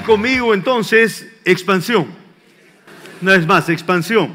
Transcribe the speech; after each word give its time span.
Conmigo 0.00 0.54
entonces 0.54 1.28
expansión. 1.44 2.06
Una 3.20 3.32
vez 3.32 3.46
más, 3.46 3.68
expansión. 3.68 4.32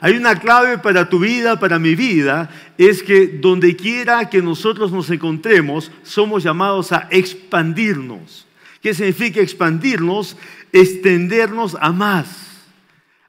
Hay 0.00 0.14
una 0.14 0.38
clave 0.38 0.78
para 0.78 1.08
tu 1.08 1.18
vida, 1.18 1.58
para 1.58 1.78
mi 1.78 1.94
vida, 1.94 2.50
es 2.76 3.02
que 3.02 3.26
donde 3.26 3.74
quiera 3.74 4.30
que 4.30 4.40
nosotros 4.40 4.92
nos 4.92 5.10
encontremos, 5.10 5.90
somos 6.04 6.44
llamados 6.44 6.92
a 6.92 7.08
expandirnos. 7.10 8.46
¿Qué 8.80 8.94
significa 8.94 9.40
expandirnos? 9.40 10.36
Extendernos 10.72 11.76
a 11.80 11.90
más, 11.90 12.28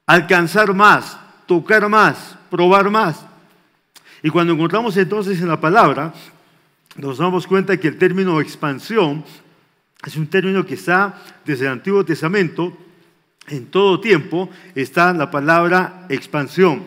alcanzar 0.06 0.74
más, 0.74 1.18
tocar 1.46 1.88
más, 1.88 2.36
probar 2.50 2.90
más. 2.90 3.24
Y 4.22 4.28
cuando 4.28 4.52
encontramos 4.52 4.96
entonces 4.96 5.40
en 5.40 5.48
la 5.48 5.60
palabra, 5.60 6.12
nos 6.94 7.18
damos 7.18 7.46
cuenta 7.46 7.78
que 7.78 7.88
el 7.88 7.98
término 7.98 8.40
expansión 8.40 9.24
es 10.04 10.16
un 10.16 10.28
término 10.28 10.64
que 10.64 10.74
está 10.74 11.22
desde 11.44 11.66
el 11.66 11.72
Antiguo 11.72 12.04
Testamento, 12.04 12.76
en 13.48 13.66
todo 13.66 14.00
tiempo 14.00 14.48
está 14.74 15.12
la 15.12 15.30
palabra 15.30 16.06
expansión. 16.08 16.84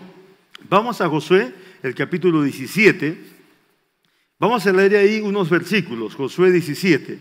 Vamos 0.70 1.00
a 1.02 1.10
Josué, 1.10 1.54
el 1.84 1.94
capítulo 1.94 2.42
17. 2.42 3.34
Vamos 4.40 4.66
a 4.66 4.72
leer 4.72 4.96
ahí 4.96 5.22
unos 5.22 5.50
versículos, 5.50 6.16
Josué 6.16 6.52
17. 6.52 7.20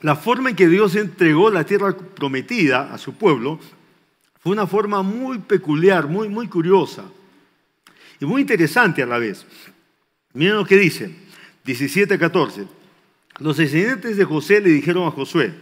La 0.00 0.16
forma 0.16 0.48
en 0.48 0.56
que 0.56 0.68
Dios 0.68 0.96
entregó 0.96 1.50
la 1.50 1.64
tierra 1.64 1.94
prometida 1.94 2.94
a 2.94 2.96
su 2.96 3.14
pueblo 3.14 3.60
fue 4.38 4.52
una 4.52 4.66
forma 4.66 5.02
muy 5.02 5.38
peculiar, 5.40 6.06
muy, 6.06 6.30
muy 6.30 6.48
curiosa 6.48 7.04
y 8.20 8.26
muy 8.26 8.42
interesante 8.42 9.02
a 9.02 9.06
la 9.06 9.18
vez. 9.18 9.46
Miren 10.34 10.56
lo 10.56 10.64
que 10.64 10.76
dice, 10.76 11.10
17-14. 11.64 12.66
Los 13.38 13.56
descendientes 13.56 14.16
de 14.16 14.24
José 14.24 14.60
le 14.60 14.70
dijeron 14.70 15.08
a 15.08 15.10
Josué, 15.10 15.54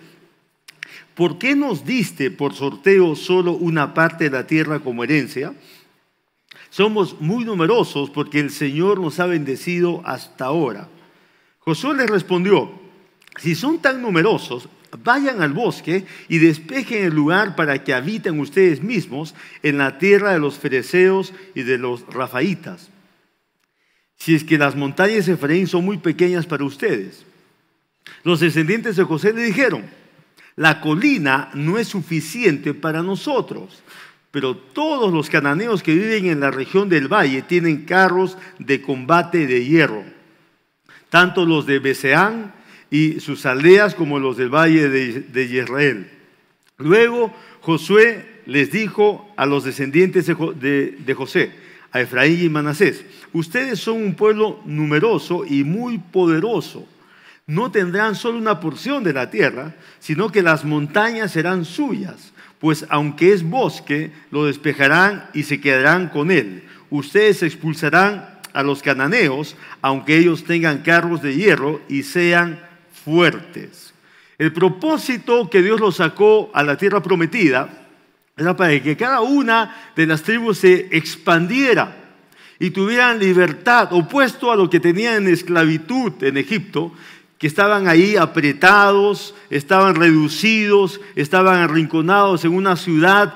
¿por 1.14 1.38
qué 1.38 1.54
nos 1.54 1.84
diste 1.84 2.30
por 2.30 2.54
sorteo 2.54 3.14
solo 3.14 3.52
una 3.52 3.94
parte 3.94 4.24
de 4.24 4.30
la 4.30 4.46
tierra 4.46 4.80
como 4.80 5.04
herencia? 5.04 5.54
Somos 6.70 7.20
muy 7.20 7.44
numerosos 7.44 8.10
porque 8.10 8.40
el 8.40 8.50
Señor 8.50 9.00
nos 9.00 9.20
ha 9.20 9.26
bendecido 9.26 10.02
hasta 10.04 10.46
ahora. 10.46 10.88
Josué 11.60 11.94
les 11.94 12.10
respondió, 12.10 12.70
si 13.36 13.54
son 13.54 13.78
tan 13.78 14.02
numerosos, 14.02 14.68
vayan 15.03 15.42
al 15.42 15.53
bosque 15.53 16.05
y 16.28 16.39
despejen 16.39 17.05
el 17.05 17.14
lugar 17.14 17.56
para 17.56 17.83
que 17.84 17.94
habiten 17.94 18.41
ustedes 18.41 18.83
mismos 18.83 19.34
en 19.62 19.78
la 19.78 19.98
tierra 19.98 20.33
de 20.33 20.39
los 20.39 20.58
fereceos 20.58 21.33
y 21.55 21.62
de 21.62 21.78
los 21.78 22.06
rafaitas. 22.06 22.91
Si 24.16 24.34
es 24.34 24.44
que 24.44 24.59
las 24.59 24.75
montañas 24.75 25.27
de 25.27 25.34
Efraín 25.34 25.66
son 25.66 25.84
muy 25.84 25.98
pequeñas 25.98 26.47
para 26.47 26.64
ustedes. 26.64 27.25
Los 28.25 28.41
descendientes 28.41 28.97
de 28.97 29.05
José 29.05 29.33
le 29.33 29.44
dijeron, 29.44 29.84
la 30.56 30.81
colina 30.81 31.50
no 31.55 31.78
es 31.78 31.89
suficiente 31.89 32.75
para 32.75 33.03
nosotros, 33.03 33.83
pero 34.31 34.56
todos 34.56 35.12
los 35.12 35.31
cananeos 35.31 35.83
que 35.83 35.94
viven 35.94 36.27
en 36.27 36.41
la 36.41 36.50
región 36.50 36.89
del 36.89 37.06
valle 37.06 37.42
tienen 37.42 37.84
carros 37.84 38.36
de 38.59 38.83
combate 38.83 39.47
de 39.47 39.64
hierro, 39.64 40.05
tanto 41.11 41.47
los 41.47 41.64
de 41.66 41.78
Beseán 41.78 42.53
y 42.91 43.20
sus 43.20 43.44
aldeas 43.47 43.94
como 43.94 44.19
los 44.19 44.36
del 44.36 44.48
valle 44.48 44.89
de, 44.89 45.44
Israel. 45.44 46.11
Luego 46.78 47.34
Josué 47.61 48.42
les 48.47 48.70
dijo 48.70 49.31
a 49.36 49.47
los 49.47 49.65
descendientes 49.65 50.26
de, 50.26 51.15
José, 51.16 51.53
a 51.93 52.00
Efraín 52.00 52.44
y 52.44 52.48
Manasés, 52.48 53.04
ustedes 53.32 53.78
son 53.78 54.03
un 54.03 54.15
pueblo 54.15 54.60
numeroso 54.65 55.44
y 55.44 55.65
muy 55.65 55.98
poderoso. 55.98 56.87
No 57.47 57.71
tendrán 57.71 58.15
solo 58.15 58.38
una 58.38 58.60
porción 58.60 59.04
de 59.04 59.15
la 59.15 59.31
tierra, 59.31 59.75
sino 60.00 60.31
que 60.31 60.43
las 60.43 60.65
montañas 60.65 61.32
serán 61.32 61.65
suyas, 61.65 62.32
pues 62.59 62.87
aunque 62.91 63.32
es 63.32 63.43
bosque, 63.43 64.10
lo 64.31 64.44
despejarán 64.44 65.31
y 65.32 65.44
se 65.44 65.60
quedarán 65.60 66.09
con 66.09 66.31
él. 66.31 66.65
Ustedes 66.91 67.43
expulsarán 67.43 68.38
a 68.53 68.62
los 68.62 68.82
cananeos, 68.82 69.56
aunque 69.81 70.19
ellos 70.19 70.44
tengan 70.44 70.78
carros 70.78 71.22
de 71.22 71.37
hierro 71.37 71.81
y 71.88 72.03
sean 72.03 72.67
fuertes. 73.08 73.94
El 74.36 74.52
propósito 74.52 75.48
que 75.48 75.62
Dios 75.62 75.80
los 75.80 75.96
sacó 75.96 76.50
a 76.52 76.62
la 76.62 76.76
tierra 76.76 77.02
prometida 77.02 77.86
era 78.36 78.54
para 78.54 78.80
que 78.82 78.96
cada 78.96 79.22
una 79.22 79.92
de 79.96 80.06
las 80.06 80.22
tribus 80.22 80.58
se 80.58 80.88
expandiera 80.92 81.97
y 82.58 82.70
tuvieran 82.70 83.18
libertad, 83.18 83.92
opuesto 83.92 84.52
a 84.52 84.56
lo 84.56 84.68
que 84.68 84.78
tenían 84.78 85.26
en 85.26 85.32
esclavitud 85.32 86.12
en 86.22 86.36
Egipto, 86.36 86.92
que 87.38 87.47
estaban 87.47 87.88
ahí 87.88 88.16
apretados, 88.16 89.34
estaban 89.48 89.94
reducidos, 89.94 91.00
estaban 91.16 91.60
arrinconados 91.60 92.44
en 92.44 92.52
una 92.52 92.76
ciudad 92.76 93.34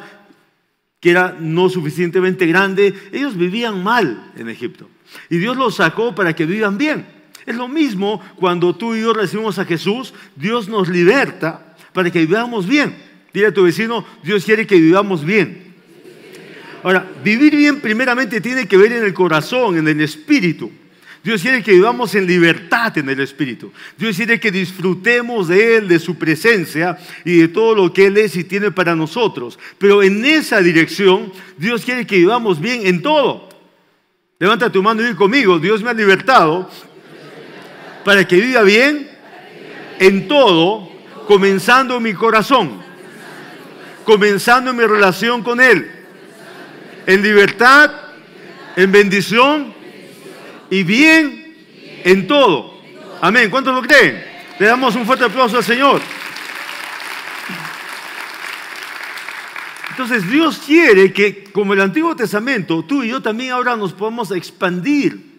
que 1.00 1.10
era 1.10 1.34
no 1.40 1.68
suficientemente 1.70 2.46
grande. 2.46 2.94
Ellos 3.10 3.36
vivían 3.36 3.82
mal 3.82 4.32
en 4.36 4.50
Egipto. 4.50 4.88
Y 5.30 5.38
Dios 5.38 5.56
los 5.56 5.76
sacó 5.76 6.14
para 6.14 6.34
que 6.34 6.46
vivan 6.46 6.76
bien. 6.76 7.21
Es 7.46 7.56
lo 7.56 7.68
mismo 7.68 8.20
cuando 8.36 8.74
tú 8.74 8.94
y 8.94 9.02
yo 9.02 9.12
recibimos 9.12 9.58
a 9.58 9.64
Jesús, 9.64 10.14
Dios 10.36 10.68
nos 10.68 10.88
liberta 10.88 11.76
para 11.92 12.10
que 12.10 12.20
vivamos 12.20 12.66
bien. 12.66 12.94
Dile 13.32 13.46
a 13.46 13.54
tu 13.54 13.64
vecino, 13.64 14.04
Dios 14.22 14.44
quiere 14.44 14.66
que 14.66 14.76
vivamos 14.76 15.24
bien. 15.24 15.72
Ahora, 16.82 17.08
vivir 17.22 17.54
bien 17.54 17.80
primeramente 17.80 18.40
tiene 18.40 18.66
que 18.66 18.76
ver 18.76 18.92
en 18.92 19.04
el 19.04 19.14
corazón, 19.14 19.78
en 19.78 19.88
el 19.88 20.00
espíritu. 20.00 20.70
Dios 21.22 21.40
quiere 21.40 21.62
que 21.62 21.72
vivamos 21.72 22.14
en 22.16 22.26
libertad 22.26 22.98
en 22.98 23.08
el 23.08 23.20
Espíritu. 23.20 23.72
Dios 23.96 24.16
quiere 24.16 24.40
que 24.40 24.50
disfrutemos 24.50 25.46
de 25.46 25.76
Él, 25.76 25.88
de 25.88 26.00
su 26.00 26.16
presencia 26.16 26.98
y 27.24 27.38
de 27.38 27.48
todo 27.48 27.76
lo 27.76 27.92
que 27.92 28.06
Él 28.06 28.18
es 28.18 28.34
y 28.34 28.42
tiene 28.42 28.72
para 28.72 28.96
nosotros. 28.96 29.56
Pero 29.78 30.02
en 30.02 30.24
esa 30.24 30.60
dirección, 30.60 31.32
Dios 31.56 31.84
quiere 31.84 32.06
que 32.06 32.16
vivamos 32.16 32.60
bien 32.60 32.86
en 32.86 33.02
todo. 33.02 33.48
Levanta 34.40 34.72
tu 34.72 34.82
mano 34.82 35.02
y 35.02 35.06
di 35.06 35.14
conmigo, 35.14 35.60
Dios 35.60 35.80
me 35.80 35.90
ha 35.90 35.94
libertado 35.94 36.68
para 38.04 38.26
que 38.26 38.36
viva 38.36 38.62
bien 38.62 39.08
en 39.98 40.28
todo, 40.28 40.88
comenzando 41.26 41.96
en 41.96 42.02
mi 42.02 42.14
corazón, 42.14 42.82
comenzando 44.04 44.70
en 44.70 44.76
mi 44.76 44.84
relación 44.84 45.42
con 45.42 45.60
Él, 45.60 45.90
en 47.06 47.22
libertad, 47.22 47.90
en 48.76 48.90
bendición 48.90 49.74
y 50.70 50.82
bien 50.82 51.56
en 52.04 52.26
todo. 52.26 52.80
Amén. 53.20 53.50
¿Cuántos 53.50 53.74
lo 53.74 53.82
creen? 53.82 54.24
Le 54.58 54.66
damos 54.66 54.94
un 54.96 55.06
fuerte 55.06 55.24
aplauso 55.24 55.56
al 55.56 55.64
Señor. 55.64 56.00
Entonces 59.90 60.28
Dios 60.28 60.60
quiere 60.66 61.12
que, 61.12 61.44
como 61.44 61.74
el 61.74 61.80
Antiguo 61.80 62.16
Testamento, 62.16 62.82
tú 62.82 63.02
y 63.02 63.08
yo 63.08 63.20
también 63.20 63.50
ahora 63.52 63.76
nos 63.76 63.92
podamos 63.92 64.30
expandir 64.32 65.31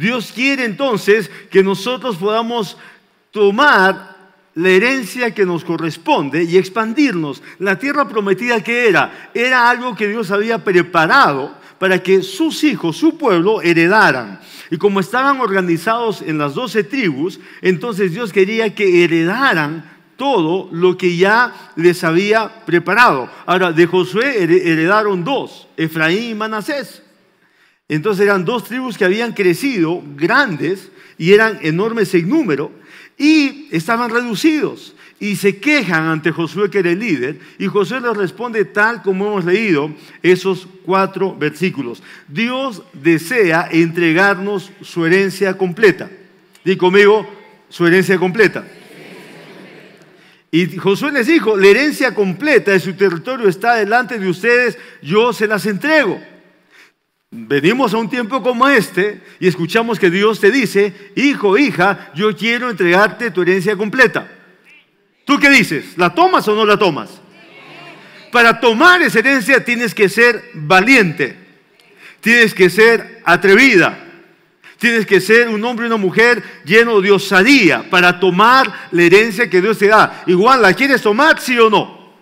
Dios 0.00 0.32
quiere 0.34 0.64
entonces 0.64 1.30
que 1.50 1.62
nosotros 1.62 2.16
podamos 2.16 2.78
tomar 3.30 4.16
la 4.54 4.70
herencia 4.70 5.34
que 5.34 5.44
nos 5.44 5.62
corresponde 5.62 6.42
y 6.44 6.56
expandirnos. 6.56 7.42
La 7.58 7.78
tierra 7.78 8.08
prometida 8.08 8.64
que 8.64 8.88
era, 8.88 9.30
era 9.34 9.68
algo 9.68 9.94
que 9.94 10.08
Dios 10.08 10.30
había 10.30 10.64
preparado 10.64 11.54
para 11.78 12.02
que 12.02 12.22
sus 12.22 12.64
hijos, 12.64 12.96
su 12.96 13.18
pueblo, 13.18 13.60
heredaran. 13.60 14.40
Y 14.70 14.78
como 14.78 15.00
estaban 15.00 15.38
organizados 15.38 16.22
en 16.22 16.38
las 16.38 16.54
doce 16.54 16.82
tribus, 16.82 17.38
entonces 17.60 18.12
Dios 18.12 18.32
quería 18.32 18.74
que 18.74 19.04
heredaran 19.04 19.84
todo 20.16 20.70
lo 20.72 20.96
que 20.96 21.14
ya 21.14 21.72
les 21.76 22.04
había 22.04 22.64
preparado. 22.64 23.28
Ahora, 23.44 23.70
de 23.72 23.84
Josué 23.84 24.44
heredaron 24.44 25.24
dos, 25.24 25.68
Efraín 25.76 26.30
y 26.30 26.34
Manasés. 26.34 27.02
Entonces 27.90 28.24
eran 28.24 28.44
dos 28.44 28.64
tribus 28.64 28.96
que 28.96 29.04
habían 29.04 29.32
crecido 29.32 30.00
grandes 30.14 30.92
y 31.18 31.32
eran 31.32 31.58
enormes 31.60 32.14
en 32.14 32.28
número 32.28 32.70
y 33.18 33.66
estaban 33.72 34.10
reducidos 34.10 34.94
y 35.18 35.34
se 35.34 35.58
quejan 35.58 36.04
ante 36.04 36.30
Josué 36.30 36.70
que 36.70 36.78
era 36.78 36.92
el 36.92 37.00
líder 37.00 37.40
y 37.58 37.66
Josué 37.66 38.00
les 38.00 38.16
responde 38.16 38.64
tal 38.64 39.02
como 39.02 39.26
hemos 39.26 39.44
leído 39.44 39.92
esos 40.22 40.68
cuatro 40.86 41.36
versículos. 41.36 42.00
Dios 42.28 42.84
desea 42.92 43.68
entregarnos 43.72 44.70
su 44.82 45.04
herencia 45.04 45.58
completa. 45.58 46.08
Di 46.64 46.76
conmigo, 46.76 47.28
su 47.68 47.88
herencia 47.88 48.18
completa. 48.18 48.64
Y 50.52 50.76
Josué 50.76 51.10
les 51.10 51.26
dijo, 51.26 51.56
la 51.56 51.66
herencia 51.66 52.14
completa 52.14 52.70
de 52.70 52.78
su 52.78 52.94
territorio 52.94 53.48
está 53.48 53.74
delante 53.74 54.16
de 54.16 54.28
ustedes, 54.28 54.78
yo 55.02 55.32
se 55.32 55.48
las 55.48 55.66
entrego. 55.66 56.29
Venimos 57.30 57.94
a 57.94 57.98
un 57.98 58.10
tiempo 58.10 58.42
como 58.42 58.68
este 58.68 59.22
y 59.38 59.46
escuchamos 59.46 59.98
que 59.98 60.10
Dios 60.10 60.40
te 60.40 60.50
dice, 60.50 61.12
hijo, 61.14 61.56
hija, 61.56 62.10
yo 62.14 62.36
quiero 62.36 62.68
entregarte 62.70 63.30
tu 63.30 63.42
herencia 63.42 63.76
completa. 63.76 64.28
¿Tú 65.24 65.38
qué 65.38 65.48
dices? 65.48 65.96
¿La 65.96 66.12
tomas 66.12 66.46
o 66.48 66.54
no 66.56 66.64
la 66.64 66.76
tomas? 66.76 67.20
Para 68.32 68.58
tomar 68.58 69.00
esa 69.02 69.20
herencia 69.20 69.64
tienes 69.64 69.94
que 69.94 70.08
ser 70.08 70.50
valiente, 70.54 71.36
tienes 72.20 72.52
que 72.52 72.68
ser 72.68 73.22
atrevida, 73.24 74.10
Tienes 74.80 75.04
que 75.04 75.20
ser 75.20 75.50
un 75.50 75.62
hombre 75.62 75.84
y 75.84 75.88
una 75.88 75.98
mujer 75.98 76.42
lleno 76.64 77.02
de 77.02 77.10
osadía 77.10 77.84
para 77.90 78.18
tomar 78.18 78.88
la 78.92 79.02
herencia 79.02 79.50
que 79.50 79.60
Dios 79.60 79.76
te 79.76 79.88
da. 79.88 80.22
Igual, 80.26 80.62
¿la 80.62 80.72
quieres 80.72 81.02
tomar, 81.02 81.38
sí 81.38 81.58
o 81.58 81.68
no? 81.68 82.14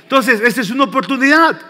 Entonces, 0.00 0.40
esta 0.42 0.60
es 0.60 0.70
una 0.70 0.84
oportunidad. 0.84 1.60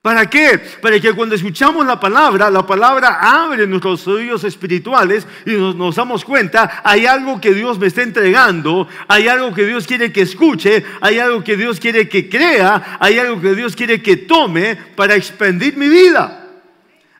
¿Para 0.00 0.30
qué? 0.30 0.60
Para 0.80 1.00
que 1.00 1.12
cuando 1.12 1.34
escuchamos 1.34 1.84
la 1.84 1.98
palabra, 1.98 2.50
la 2.50 2.64
palabra 2.64 3.18
abre 3.20 3.66
nuestros 3.66 4.06
oídos 4.06 4.44
espirituales 4.44 5.26
y 5.44 5.50
nos, 5.50 5.96
damos 5.96 6.24
cuenta, 6.24 6.82
hay 6.84 7.04
algo 7.04 7.40
que 7.40 7.52
Dios 7.52 7.80
me 7.80 7.88
está 7.88 8.02
entregando, 8.02 8.86
hay 9.08 9.26
algo 9.26 9.52
que 9.52 9.66
Dios 9.66 9.88
quiere 9.88 10.12
que 10.12 10.22
escuche, 10.22 10.84
hay 11.00 11.18
algo 11.18 11.42
que 11.42 11.56
Dios 11.56 11.80
quiere 11.80 12.08
que 12.08 12.28
crea, 12.28 12.96
hay 13.00 13.18
algo 13.18 13.40
que 13.40 13.56
Dios 13.56 13.74
quiere 13.74 14.00
que 14.00 14.18
tome 14.18 14.76
para 14.76 15.16
expandir 15.16 15.76
mi 15.76 15.88
vida. 15.88 16.46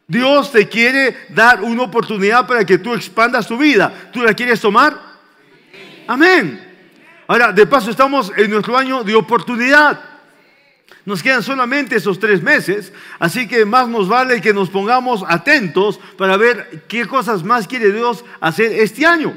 Dios 0.06 0.52
te 0.52 0.68
quiere 0.68 1.26
dar 1.30 1.62
una 1.62 1.82
oportunidad 1.82 2.46
para 2.46 2.64
que 2.64 2.78
tú 2.78 2.94
expandas 2.94 3.48
tu 3.48 3.58
vida. 3.58 3.92
¿Tú 4.12 4.22
la 4.22 4.32
quieres 4.34 4.60
tomar? 4.60 4.96
Amén. 6.06 6.64
Ahora, 7.26 7.52
de 7.52 7.66
paso, 7.66 7.90
estamos 7.90 8.32
en 8.36 8.50
nuestro 8.50 8.78
año 8.78 9.02
de 9.02 9.14
oportunidad. 9.16 10.07
Nos 11.08 11.22
quedan 11.22 11.42
solamente 11.42 11.96
esos 11.96 12.20
tres 12.20 12.42
meses, 12.42 12.92
así 13.18 13.48
que 13.48 13.64
más 13.64 13.88
nos 13.88 14.08
vale 14.08 14.40
que 14.40 14.52
nos 14.52 14.68
pongamos 14.68 15.24
atentos 15.26 15.98
para 16.16 16.36
ver 16.36 16.84
qué 16.86 17.06
cosas 17.06 17.42
más 17.42 17.66
quiere 17.66 17.92
Dios 17.92 18.24
hacer 18.40 18.72
este 18.72 19.06
año. 19.06 19.34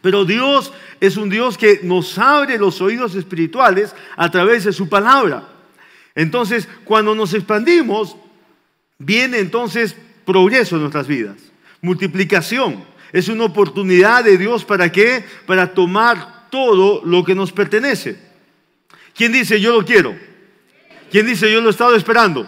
Pero 0.00 0.24
Dios 0.24 0.72
es 0.98 1.16
un 1.16 1.28
Dios 1.28 1.58
que 1.58 1.80
nos 1.82 2.18
abre 2.18 2.58
los 2.58 2.80
oídos 2.80 3.14
espirituales 3.14 3.94
a 4.16 4.30
través 4.30 4.64
de 4.64 4.72
su 4.72 4.88
palabra. 4.88 5.46
Entonces, 6.14 6.66
cuando 6.84 7.14
nos 7.14 7.34
expandimos, 7.34 8.16
Viene 8.98 9.38
entonces 9.38 9.94
progreso 10.24 10.76
en 10.76 10.82
nuestras 10.82 11.06
vidas, 11.06 11.36
multiplicación. 11.80 12.84
Es 13.12 13.28
una 13.28 13.44
oportunidad 13.44 14.24
de 14.24 14.38
Dios 14.38 14.64
para 14.64 14.90
qué? 14.90 15.24
Para 15.46 15.74
tomar 15.74 16.48
todo 16.50 17.02
lo 17.04 17.24
que 17.24 17.34
nos 17.34 17.52
pertenece. 17.52 18.18
¿Quién 19.14 19.32
dice 19.32 19.60
yo 19.60 19.72
lo 19.72 19.84
quiero? 19.84 20.16
¿Quién 21.10 21.26
dice 21.26 21.50
yo 21.50 21.60
lo 21.60 21.68
he 21.68 21.70
estado 21.70 21.94
esperando? 21.94 22.46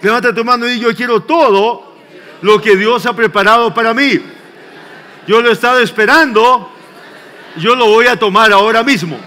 Levanta 0.00 0.34
tu 0.34 0.44
mano 0.44 0.68
y 0.68 0.80
yo 0.80 0.94
quiero 0.94 1.20
todo 1.20 1.96
lo 2.42 2.60
que 2.60 2.76
Dios 2.76 3.06
ha 3.06 3.14
preparado 3.14 3.72
para 3.72 3.94
mí. 3.94 4.20
Yo 5.26 5.40
lo 5.40 5.48
he 5.48 5.52
estado 5.52 5.80
esperando, 5.80 6.70
yo 7.56 7.76
lo 7.76 7.86
voy 7.86 8.08
a 8.08 8.16
tomar 8.16 8.52
ahora 8.52 8.82
mismo. 8.82 9.18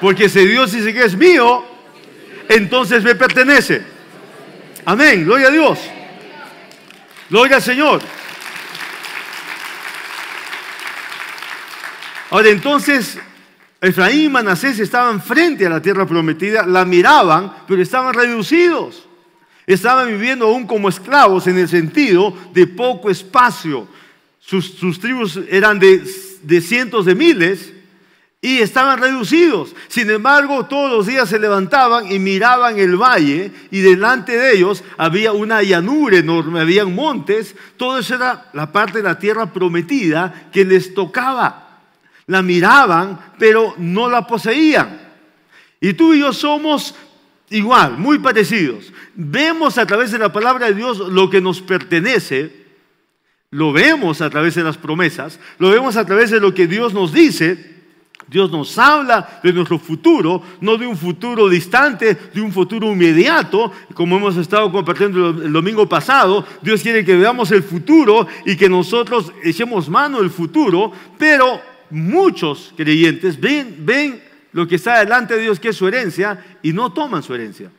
Porque 0.00 0.28
si 0.28 0.46
Dios 0.46 0.72
dice 0.72 0.92
que 0.92 1.04
es 1.04 1.16
mío, 1.16 1.64
entonces 2.48 3.02
me 3.02 3.14
pertenece. 3.14 3.84
Amén, 4.84 5.24
gloria 5.24 5.48
a 5.48 5.50
Dios. 5.50 5.78
Gloria 7.28 7.56
al 7.56 7.62
Señor. 7.62 8.00
Ahora 12.30 12.48
entonces, 12.48 13.18
Efraín 13.82 14.26
y 14.26 14.28
Manasés 14.28 14.78
estaban 14.78 15.20
frente 15.20 15.66
a 15.66 15.70
la 15.70 15.82
tierra 15.82 16.06
prometida, 16.06 16.64
la 16.64 16.84
miraban, 16.84 17.52
pero 17.66 17.82
estaban 17.82 18.14
reducidos. 18.14 19.08
Estaban 19.66 20.06
viviendo 20.06 20.46
aún 20.46 20.68
como 20.68 20.88
esclavos 20.88 21.48
en 21.48 21.58
el 21.58 21.68
sentido 21.68 22.32
de 22.54 22.68
poco 22.68 23.10
espacio. 23.10 23.88
Sus, 24.38 25.00
tribus 25.00 25.40
eran 25.50 25.80
de, 25.80 26.00
de 26.44 26.60
cientos 26.60 27.06
de 27.06 27.16
miles 27.16 27.72
y 28.40 28.58
estaban 28.58 29.00
reducidos. 29.00 29.74
Sin 29.88 30.08
embargo, 30.10 30.66
todos 30.66 30.92
los 30.92 31.06
días 31.08 31.28
se 31.28 31.40
levantaban 31.40 32.10
y 32.10 32.20
miraban 32.20 32.78
el 32.78 32.96
valle 32.96 33.50
y 33.72 33.80
delante 33.80 34.36
de 34.36 34.52
ellos 34.58 34.84
había 34.96 35.32
una 35.32 35.60
llanura 35.60 36.18
enorme, 36.18 36.60
habían 36.60 36.94
montes. 36.94 37.56
Todo 37.76 37.98
eso 37.98 38.14
era 38.14 38.48
la 38.52 38.70
parte 38.70 38.98
de 38.98 39.04
la 39.04 39.18
tierra 39.18 39.52
prometida 39.52 40.50
que 40.52 40.64
les 40.64 40.94
tocaba. 40.94 41.61
La 42.32 42.40
miraban, 42.40 43.20
pero 43.38 43.74
no 43.76 44.08
la 44.08 44.26
poseían. 44.26 44.98
Y 45.82 45.92
tú 45.92 46.14
y 46.14 46.20
yo 46.20 46.32
somos 46.32 46.94
igual, 47.50 47.98
muy 47.98 48.18
parecidos. 48.20 48.90
Vemos 49.14 49.76
a 49.76 49.84
través 49.84 50.12
de 50.12 50.18
la 50.18 50.32
palabra 50.32 50.68
de 50.68 50.74
Dios 50.74 50.98
lo 50.98 51.28
que 51.28 51.42
nos 51.42 51.60
pertenece. 51.60 52.64
Lo 53.50 53.70
vemos 53.70 54.22
a 54.22 54.30
través 54.30 54.54
de 54.54 54.62
las 54.62 54.78
promesas, 54.78 55.38
lo 55.58 55.68
vemos 55.68 55.98
a 55.98 56.06
través 56.06 56.30
de 56.30 56.40
lo 56.40 56.54
que 56.54 56.66
Dios 56.66 56.94
nos 56.94 57.12
dice, 57.12 57.82
Dios 58.26 58.50
nos 58.50 58.78
habla 58.78 59.40
de 59.42 59.52
nuestro 59.52 59.78
futuro, 59.78 60.42
no 60.62 60.78
de 60.78 60.86
un 60.86 60.96
futuro 60.96 61.50
distante, 61.50 62.16
de 62.32 62.40
un 62.40 62.50
futuro 62.50 62.90
inmediato, 62.90 63.70
como 63.92 64.16
hemos 64.16 64.38
estado 64.38 64.72
compartiendo 64.72 65.28
el 65.28 65.52
domingo 65.52 65.86
pasado. 65.86 66.46
Dios 66.62 66.80
quiere 66.80 67.04
que 67.04 67.14
veamos 67.14 67.50
el 67.50 67.62
futuro 67.62 68.26
y 68.46 68.56
que 68.56 68.70
nosotros 68.70 69.30
echemos 69.44 69.90
mano 69.90 70.20
del 70.20 70.30
futuro, 70.30 70.90
pero 71.18 71.60
muchos 71.92 72.72
creyentes 72.76 73.38
ven, 73.38 73.76
ven 73.80 74.22
lo 74.52 74.66
que 74.66 74.76
está 74.76 74.98
delante 74.98 75.34
de 75.34 75.42
Dios, 75.42 75.60
que 75.60 75.68
es 75.68 75.76
su 75.76 75.86
herencia, 75.86 76.58
y 76.62 76.72
no 76.72 76.92
toman 76.92 77.22
su 77.22 77.34
herencia. 77.34 77.70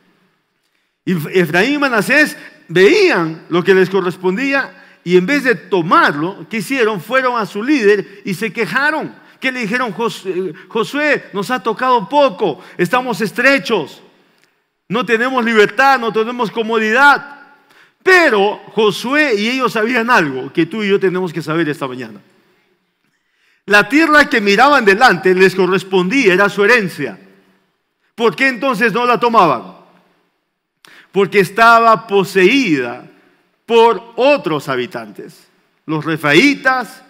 Efraín 1.06 1.74
y 1.74 1.78
Manasés 1.78 2.38
veían 2.68 3.44
lo 3.50 3.64
que 3.64 3.76
les 3.76 3.90
correspondía 3.90 4.84
y 5.04 5.18
en 5.18 5.26
vez 5.26 5.44
de 5.44 5.56
tomarlo, 5.56 6.46
¿qué 6.50 6.58
hicieron? 6.58 7.02
Fueron 7.02 7.38
a 7.38 7.46
su 7.46 7.62
líder 7.62 8.22
y 8.24 8.34
se 8.34 8.54
quejaron. 8.54 9.14
¿Qué 9.40 9.52
le 9.52 9.62
dijeron? 9.62 9.94
Eh, 10.26 10.54
Josué, 10.70 11.26
nos 11.34 11.52
ha 11.52 11.62
tocado 11.62 12.08
poco, 12.08 12.62
estamos 12.78 13.20
estrechos, 13.20 14.02
no 14.88 15.06
tenemos 15.06 15.44
libertad, 15.44 16.00
no 16.00 16.14
tenemos 16.14 16.50
comodidad. 16.50 17.42
Pero 18.02 18.62
Josué 18.74 19.36
y 19.36 19.50
ellos 19.50 19.74
sabían 19.74 20.10
algo 20.10 20.52
que 20.54 20.66
tú 20.66 20.84
y 20.84 20.90
yo 20.90 21.00
tenemos 21.00 21.34
que 21.34 21.42
saber 21.42 21.68
esta 21.68 21.88
mañana. 21.88 22.22
La 23.66 23.88
tierra 23.88 24.30
que 24.30 24.42
miraban 24.42 24.84
delante 24.84 25.34
les 25.34 25.56
correspondía, 25.56 26.34
era 26.34 26.50
su 26.50 26.64
herencia. 26.64 27.18
¿Por 28.16 28.36
qué 28.36 28.50
entonces 28.50 28.92
no 28.92 29.06
la 29.06 29.20
tomaban? 29.20 29.78
Porque 31.12 31.40
estaba 31.40 32.06
poseída 32.06 33.06
por 33.66 34.14
otros 34.16 34.68
habitantes, 34.68 35.48
los 35.86 36.04
refaítas, 36.04 37.04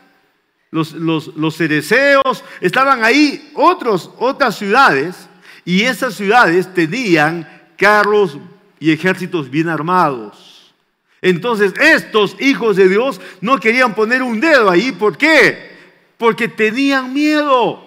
los, 0.70 0.94
los, 0.94 1.56
cereceos, 1.56 2.44
estaban 2.62 3.04
ahí 3.04 3.52
otros, 3.54 4.12
otras 4.18 4.56
ciudades 4.58 5.28
y 5.66 5.84
esas 5.84 6.16
ciudades 6.16 6.72
tenían 6.74 7.48
carros 7.78 8.38
y 8.80 8.92
ejércitos 8.92 9.50
bien 9.50 9.70
armados. 9.70 10.74
Entonces 11.22 11.74
estos 11.80 12.36
hijos 12.40 12.76
de 12.76 12.90
Dios 12.90 13.22
no 13.40 13.58
querían 13.58 13.96
poner 13.96 14.22
un 14.22 14.40
dedo 14.40 14.70
ahí. 14.70 14.92
¿Por 14.92 15.18
qué? 15.18 15.73
Porque 16.24 16.48
tenían 16.48 17.12
miedo. 17.12 17.84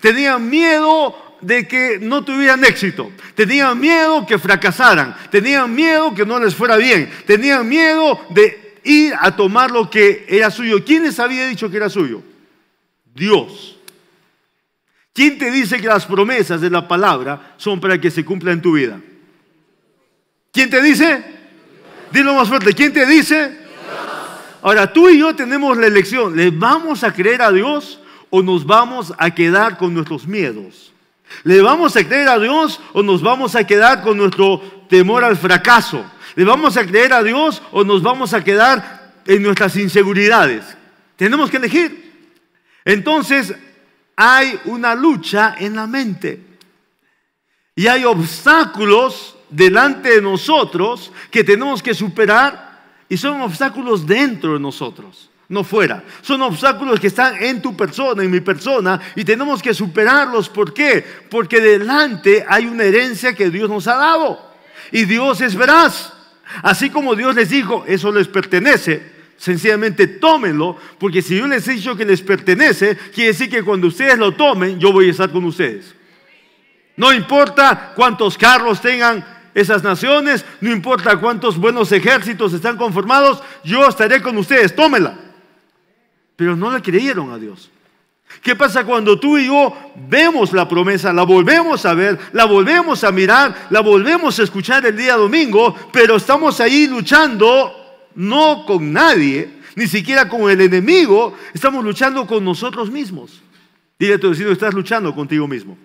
Tenían 0.00 0.48
miedo 0.48 1.36
de 1.42 1.68
que 1.68 1.98
no 2.00 2.24
tuvieran 2.24 2.64
éxito. 2.64 3.12
Tenían 3.34 3.78
miedo 3.78 4.24
que 4.24 4.38
fracasaran. 4.38 5.14
Tenían 5.30 5.74
miedo 5.74 6.14
que 6.14 6.24
no 6.24 6.40
les 6.40 6.54
fuera 6.54 6.78
bien. 6.78 7.10
Tenían 7.26 7.68
miedo 7.68 8.24
de 8.30 8.78
ir 8.84 9.12
a 9.20 9.36
tomar 9.36 9.70
lo 9.70 9.90
que 9.90 10.24
era 10.30 10.50
suyo. 10.50 10.82
¿Quién 10.82 11.02
les 11.02 11.18
había 11.18 11.46
dicho 11.46 11.70
que 11.70 11.76
era 11.76 11.90
suyo? 11.90 12.22
Dios. 13.14 13.78
¿Quién 15.12 15.36
te 15.36 15.50
dice 15.50 15.78
que 15.78 15.88
las 15.88 16.06
promesas 16.06 16.62
de 16.62 16.70
la 16.70 16.88
palabra 16.88 17.52
son 17.58 17.78
para 17.82 18.00
que 18.00 18.10
se 18.10 18.24
cumplan 18.24 18.54
en 18.54 18.62
tu 18.62 18.72
vida? 18.72 18.98
¿Quién 20.50 20.70
te 20.70 20.80
dice? 20.80 21.22
Dilo 22.12 22.32
más 22.32 22.48
fuerte. 22.48 22.72
¿Quién 22.72 22.94
te 22.94 23.04
dice? 23.04 23.59
Ahora, 24.62 24.92
tú 24.92 25.08
y 25.08 25.18
yo 25.18 25.34
tenemos 25.34 25.76
la 25.76 25.86
elección. 25.86 26.36
¿Le 26.36 26.50
vamos 26.50 27.02
a 27.04 27.12
creer 27.12 27.42
a 27.42 27.50
Dios 27.50 28.00
o 28.28 28.42
nos 28.42 28.66
vamos 28.66 29.12
a 29.18 29.34
quedar 29.34 29.78
con 29.78 29.94
nuestros 29.94 30.26
miedos? 30.26 30.92
¿Le 31.44 31.62
vamos 31.62 31.96
a 31.96 32.04
creer 32.04 32.28
a 32.28 32.38
Dios 32.38 32.80
o 32.92 33.02
nos 33.02 33.22
vamos 33.22 33.54
a 33.54 33.64
quedar 33.64 34.02
con 34.02 34.16
nuestro 34.16 34.60
temor 34.88 35.24
al 35.24 35.36
fracaso? 35.36 36.04
¿Le 36.34 36.44
vamos 36.44 36.76
a 36.76 36.86
creer 36.86 37.12
a 37.12 37.22
Dios 37.22 37.62
o 37.72 37.84
nos 37.84 38.02
vamos 38.02 38.34
a 38.34 38.44
quedar 38.44 39.14
en 39.26 39.42
nuestras 39.42 39.76
inseguridades? 39.76 40.64
Tenemos 41.16 41.50
que 41.50 41.56
elegir. 41.56 42.10
Entonces, 42.84 43.54
hay 44.16 44.58
una 44.66 44.94
lucha 44.94 45.54
en 45.58 45.76
la 45.76 45.86
mente. 45.86 46.40
Y 47.74 47.86
hay 47.86 48.04
obstáculos 48.04 49.36
delante 49.48 50.16
de 50.16 50.22
nosotros 50.22 51.12
que 51.30 51.44
tenemos 51.44 51.82
que 51.82 51.94
superar 51.94 52.69
y 53.10 53.16
son 53.16 53.42
obstáculos 53.42 54.06
dentro 54.06 54.54
de 54.54 54.60
nosotros, 54.60 55.28
no 55.48 55.64
fuera. 55.64 56.04
Son 56.22 56.40
obstáculos 56.42 57.00
que 57.00 57.08
están 57.08 57.42
en 57.42 57.60
tu 57.60 57.76
persona, 57.76 58.22
en 58.22 58.30
mi 58.30 58.40
persona, 58.40 59.00
y 59.16 59.24
tenemos 59.24 59.60
que 59.60 59.74
superarlos. 59.74 60.48
¿Por 60.48 60.72
qué? 60.72 61.04
Porque 61.28 61.60
delante 61.60 62.46
hay 62.48 62.66
una 62.66 62.84
herencia 62.84 63.34
que 63.34 63.50
Dios 63.50 63.68
nos 63.68 63.88
ha 63.88 63.96
dado. 63.96 64.40
Y 64.92 65.06
Dios 65.06 65.40
es 65.40 65.56
veraz. 65.56 66.12
Así 66.62 66.88
como 66.88 67.16
Dios 67.16 67.34
les 67.34 67.50
dijo, 67.50 67.84
eso 67.88 68.12
les 68.12 68.28
pertenece, 68.28 69.10
sencillamente 69.36 70.06
tómenlo, 70.06 70.76
porque 70.96 71.20
si 71.20 71.36
yo 71.36 71.48
les 71.48 71.66
he 71.66 71.72
dicho 71.72 71.96
que 71.96 72.04
les 72.04 72.22
pertenece, 72.22 72.96
quiere 73.12 73.32
decir 73.32 73.50
que 73.50 73.64
cuando 73.64 73.88
ustedes 73.88 74.18
lo 74.18 74.32
tomen, 74.36 74.78
yo 74.78 74.92
voy 74.92 75.08
a 75.08 75.10
estar 75.10 75.32
con 75.32 75.44
ustedes. 75.44 75.96
No 76.96 77.12
importa 77.12 77.92
cuántos 77.96 78.38
carros 78.38 78.80
tengan 78.80 79.39
esas 79.54 79.82
naciones, 79.82 80.44
no 80.60 80.70
importa 80.70 81.16
cuántos 81.18 81.56
buenos 81.58 81.90
ejércitos 81.92 82.52
están 82.52 82.76
conformados, 82.76 83.42
yo 83.64 83.86
estaré 83.86 84.22
con 84.22 84.36
ustedes, 84.36 84.74
tómela. 84.74 85.18
Pero 86.36 86.56
no 86.56 86.70
le 86.70 86.80
creyeron 86.80 87.30
a 87.32 87.38
Dios. 87.38 87.70
¿Qué 88.42 88.54
pasa 88.54 88.84
cuando 88.84 89.18
tú 89.18 89.36
y 89.36 89.46
yo 89.46 89.74
vemos 90.08 90.52
la 90.52 90.68
promesa, 90.68 91.12
la 91.12 91.24
volvemos 91.24 91.84
a 91.84 91.94
ver, 91.94 92.18
la 92.32 92.44
volvemos 92.44 93.02
a 93.02 93.10
mirar, 93.10 93.66
la 93.70 93.80
volvemos 93.80 94.38
a 94.38 94.44
escuchar 94.44 94.86
el 94.86 94.96
día 94.96 95.16
domingo, 95.16 95.74
pero 95.92 96.16
estamos 96.16 96.60
ahí 96.60 96.86
luchando 96.86 97.74
no 98.14 98.64
con 98.66 98.92
nadie, 98.92 99.50
ni 99.74 99.86
siquiera 99.86 100.28
con 100.28 100.48
el 100.50 100.60
enemigo, 100.60 101.36
estamos 101.52 101.84
luchando 101.84 102.26
con 102.26 102.44
nosotros 102.44 102.90
mismos. 102.90 103.42
Dile 103.98 104.14
a 104.14 104.18
tu 104.18 104.30
vecino, 104.30 104.50
estás 104.50 104.72
luchando 104.72 105.14
contigo 105.14 105.46
mismo. 105.46 105.76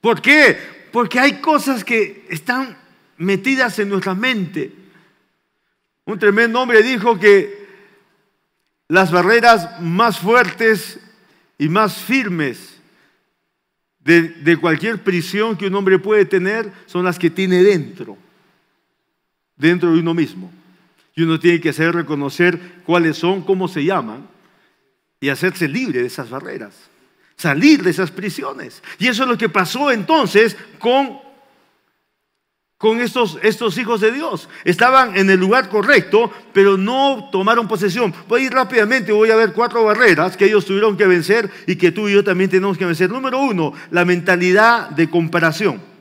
¿Por 0.00 0.20
qué? 0.20 0.81
Porque 0.92 1.18
hay 1.18 1.40
cosas 1.40 1.84
que 1.84 2.26
están 2.28 2.76
metidas 3.16 3.78
en 3.78 3.88
nuestra 3.88 4.14
mente. 4.14 4.70
Un 6.04 6.18
tremendo 6.18 6.60
hombre 6.60 6.82
dijo 6.82 7.18
que 7.18 7.66
las 8.88 9.10
barreras 9.10 9.80
más 9.80 10.18
fuertes 10.18 11.00
y 11.56 11.68
más 11.68 11.96
firmes 11.96 12.78
de, 14.00 14.58
cualquier 14.60 15.02
prisión 15.02 15.56
que 15.56 15.68
un 15.68 15.74
hombre 15.76 15.98
puede 15.98 16.26
tener 16.26 16.70
son 16.86 17.04
las 17.04 17.18
que 17.18 17.30
tiene 17.30 17.62
dentro, 17.62 18.18
dentro 19.56 19.92
de 19.92 20.00
uno 20.00 20.12
mismo. 20.12 20.52
Y 21.14 21.22
uno 21.22 21.38
tiene 21.38 21.60
que 21.60 21.70
hacer 21.70 21.94
reconocer 21.94 22.82
cuáles 22.84 23.16
son, 23.16 23.42
cómo 23.42 23.68
se 23.68 23.84
llaman, 23.84 24.28
y 25.20 25.28
hacerse 25.28 25.68
libre 25.68 26.00
de 26.00 26.06
esas 26.06 26.28
barreras 26.28 26.91
salir 27.42 27.82
de 27.82 27.90
esas 27.90 28.12
prisiones. 28.12 28.82
Y 29.00 29.08
eso 29.08 29.24
es 29.24 29.28
lo 29.28 29.36
que 29.36 29.48
pasó 29.48 29.90
entonces 29.90 30.56
con, 30.78 31.18
con 32.78 33.00
estos, 33.00 33.36
estos 33.42 33.76
hijos 33.78 34.00
de 34.00 34.12
Dios. 34.12 34.48
Estaban 34.64 35.16
en 35.16 35.28
el 35.28 35.40
lugar 35.40 35.68
correcto, 35.68 36.30
pero 36.52 36.76
no 36.76 37.28
tomaron 37.32 37.66
posesión. 37.66 38.14
Voy 38.28 38.42
a 38.42 38.44
ir 38.44 38.52
rápidamente, 38.52 39.10
voy 39.10 39.32
a 39.32 39.36
ver 39.36 39.52
cuatro 39.52 39.82
barreras 39.82 40.36
que 40.36 40.44
ellos 40.44 40.64
tuvieron 40.64 40.96
que 40.96 41.06
vencer 41.06 41.50
y 41.66 41.74
que 41.74 41.90
tú 41.90 42.08
y 42.08 42.12
yo 42.12 42.22
también 42.22 42.48
tenemos 42.48 42.78
que 42.78 42.86
vencer. 42.86 43.10
Número 43.10 43.40
uno, 43.40 43.72
la 43.90 44.04
mentalidad 44.04 44.90
de 44.90 45.10
comparación. 45.10 45.91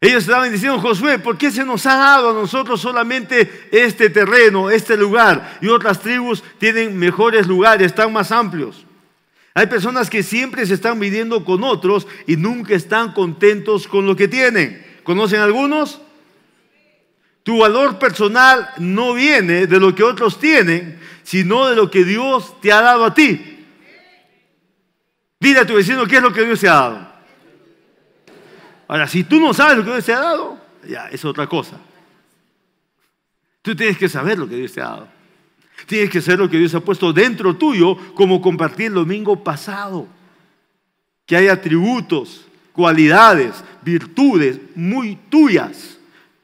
Ellos 0.00 0.22
estaban 0.22 0.50
diciendo, 0.50 0.80
Josué, 0.80 1.18
¿por 1.18 1.36
qué 1.36 1.50
se 1.50 1.64
nos 1.64 1.84
ha 1.84 1.94
dado 1.94 2.30
a 2.30 2.32
nosotros 2.32 2.80
solamente 2.80 3.68
este 3.70 4.08
terreno, 4.08 4.70
este 4.70 4.96
lugar? 4.96 5.58
Y 5.60 5.68
otras 5.68 6.00
tribus 6.00 6.42
tienen 6.58 6.98
mejores 6.98 7.46
lugares, 7.46 7.88
están 7.88 8.10
más 8.10 8.32
amplios. 8.32 8.86
Hay 9.52 9.66
personas 9.66 10.08
que 10.08 10.22
siempre 10.22 10.64
se 10.64 10.74
están 10.74 10.98
midiendo 10.98 11.44
con 11.44 11.62
otros 11.64 12.06
y 12.26 12.36
nunca 12.36 12.74
están 12.74 13.12
contentos 13.12 13.86
con 13.86 14.06
lo 14.06 14.16
que 14.16 14.26
tienen. 14.26 14.86
¿Conocen 15.02 15.40
algunos? 15.40 16.00
Tu 17.42 17.58
valor 17.58 17.98
personal 17.98 18.70
no 18.78 19.12
viene 19.12 19.66
de 19.66 19.80
lo 19.80 19.94
que 19.94 20.02
otros 20.02 20.38
tienen, 20.38 20.98
sino 21.24 21.68
de 21.68 21.76
lo 21.76 21.90
que 21.90 22.04
Dios 22.04 22.58
te 22.62 22.72
ha 22.72 22.80
dado 22.80 23.04
a 23.04 23.12
ti. 23.12 23.66
Dile 25.38 25.60
a 25.60 25.66
tu 25.66 25.74
vecino 25.74 26.06
qué 26.06 26.16
es 26.16 26.22
lo 26.22 26.32
que 26.32 26.44
Dios 26.44 26.60
te 26.60 26.68
ha 26.68 26.74
dado. 26.74 27.09
Ahora, 28.90 29.06
si 29.06 29.22
tú 29.22 29.38
no 29.38 29.54
sabes 29.54 29.76
lo 29.76 29.84
que 29.84 29.92
Dios 29.92 30.04
te 30.04 30.12
ha 30.12 30.18
dado, 30.18 30.58
ya 30.84 31.06
es 31.10 31.24
otra 31.24 31.46
cosa. 31.46 31.78
Tú 33.62 33.76
tienes 33.76 33.96
que 33.96 34.08
saber 34.08 34.36
lo 34.36 34.48
que 34.48 34.56
Dios 34.56 34.72
te 34.72 34.80
ha 34.80 34.86
dado. 34.86 35.08
Tienes 35.86 36.10
que 36.10 36.20
saber 36.20 36.40
lo 36.40 36.50
que 36.50 36.58
Dios 36.58 36.74
ha 36.74 36.80
puesto 36.80 37.12
dentro 37.12 37.54
tuyo, 37.54 37.96
como 38.16 38.42
compartí 38.42 38.86
el 38.86 38.94
domingo 38.94 39.44
pasado. 39.44 40.08
Que 41.24 41.36
hay 41.36 41.46
atributos, 41.46 42.44
cualidades, 42.72 43.62
virtudes 43.82 44.58
muy 44.74 45.16
tuyas, 45.28 45.96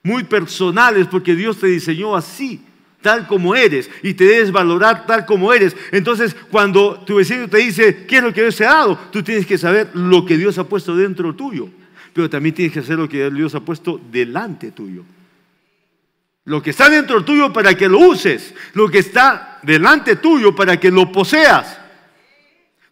muy 0.05 0.23
personales, 0.23 1.09
porque 1.09 1.35
Dios 1.35 1.59
te 1.59 1.67
diseñó 1.67 2.15
así, 2.15 2.65
tal 3.03 3.27
como 3.27 3.57
eres, 3.57 3.91
y 4.05 4.15
te 4.15 4.23
debes 4.23 4.53
valorar 4.53 5.05
tal 5.05 5.27
como 5.27 5.53
eres. 5.53 5.77
Entonces, 5.91 6.37
cuando 6.53 7.01
tu 7.01 7.17
vecino 7.17 7.49
te 7.49 7.59
dice, 7.59 8.07
¿qué 8.07 8.19
es 8.19 8.23
lo 8.23 8.33
que 8.33 8.43
Dios 8.43 8.55
te 8.55 8.67
ha 8.67 8.75
dado? 8.75 8.97
Tú 9.11 9.21
tienes 9.25 9.47
que 9.47 9.59
saber 9.59 9.91
lo 9.95 10.25
que 10.25 10.37
Dios 10.37 10.59
ha 10.59 10.69
puesto 10.69 10.95
dentro 10.95 11.35
tuyo 11.35 11.69
pero 12.17 12.31
también 12.31 12.55
tienes 12.55 12.73
que 12.73 12.81
hacer 12.81 12.97
lo 12.97 13.07
que 13.07 13.31
Dios 13.31 13.55
ha 13.55 13.61
puesto 13.61 14.01
delante 14.11 14.71
tuyo. 14.71 15.05
Lo 16.47 16.63
que 16.63 16.71
está 16.71 16.89
dentro 16.89 17.23
tuyo 17.23 17.53
para 17.53 17.77
que 17.77 17.91
lo 17.91 17.99
uses, 17.99 18.55
lo 18.73 18.89
que 18.89 19.01
está 19.01 19.59
delante 19.63 20.17
tuyo 20.17 20.57
para 20.57 20.81
que 20.81 20.91
lo 20.91 21.13
poseas. 21.13 21.77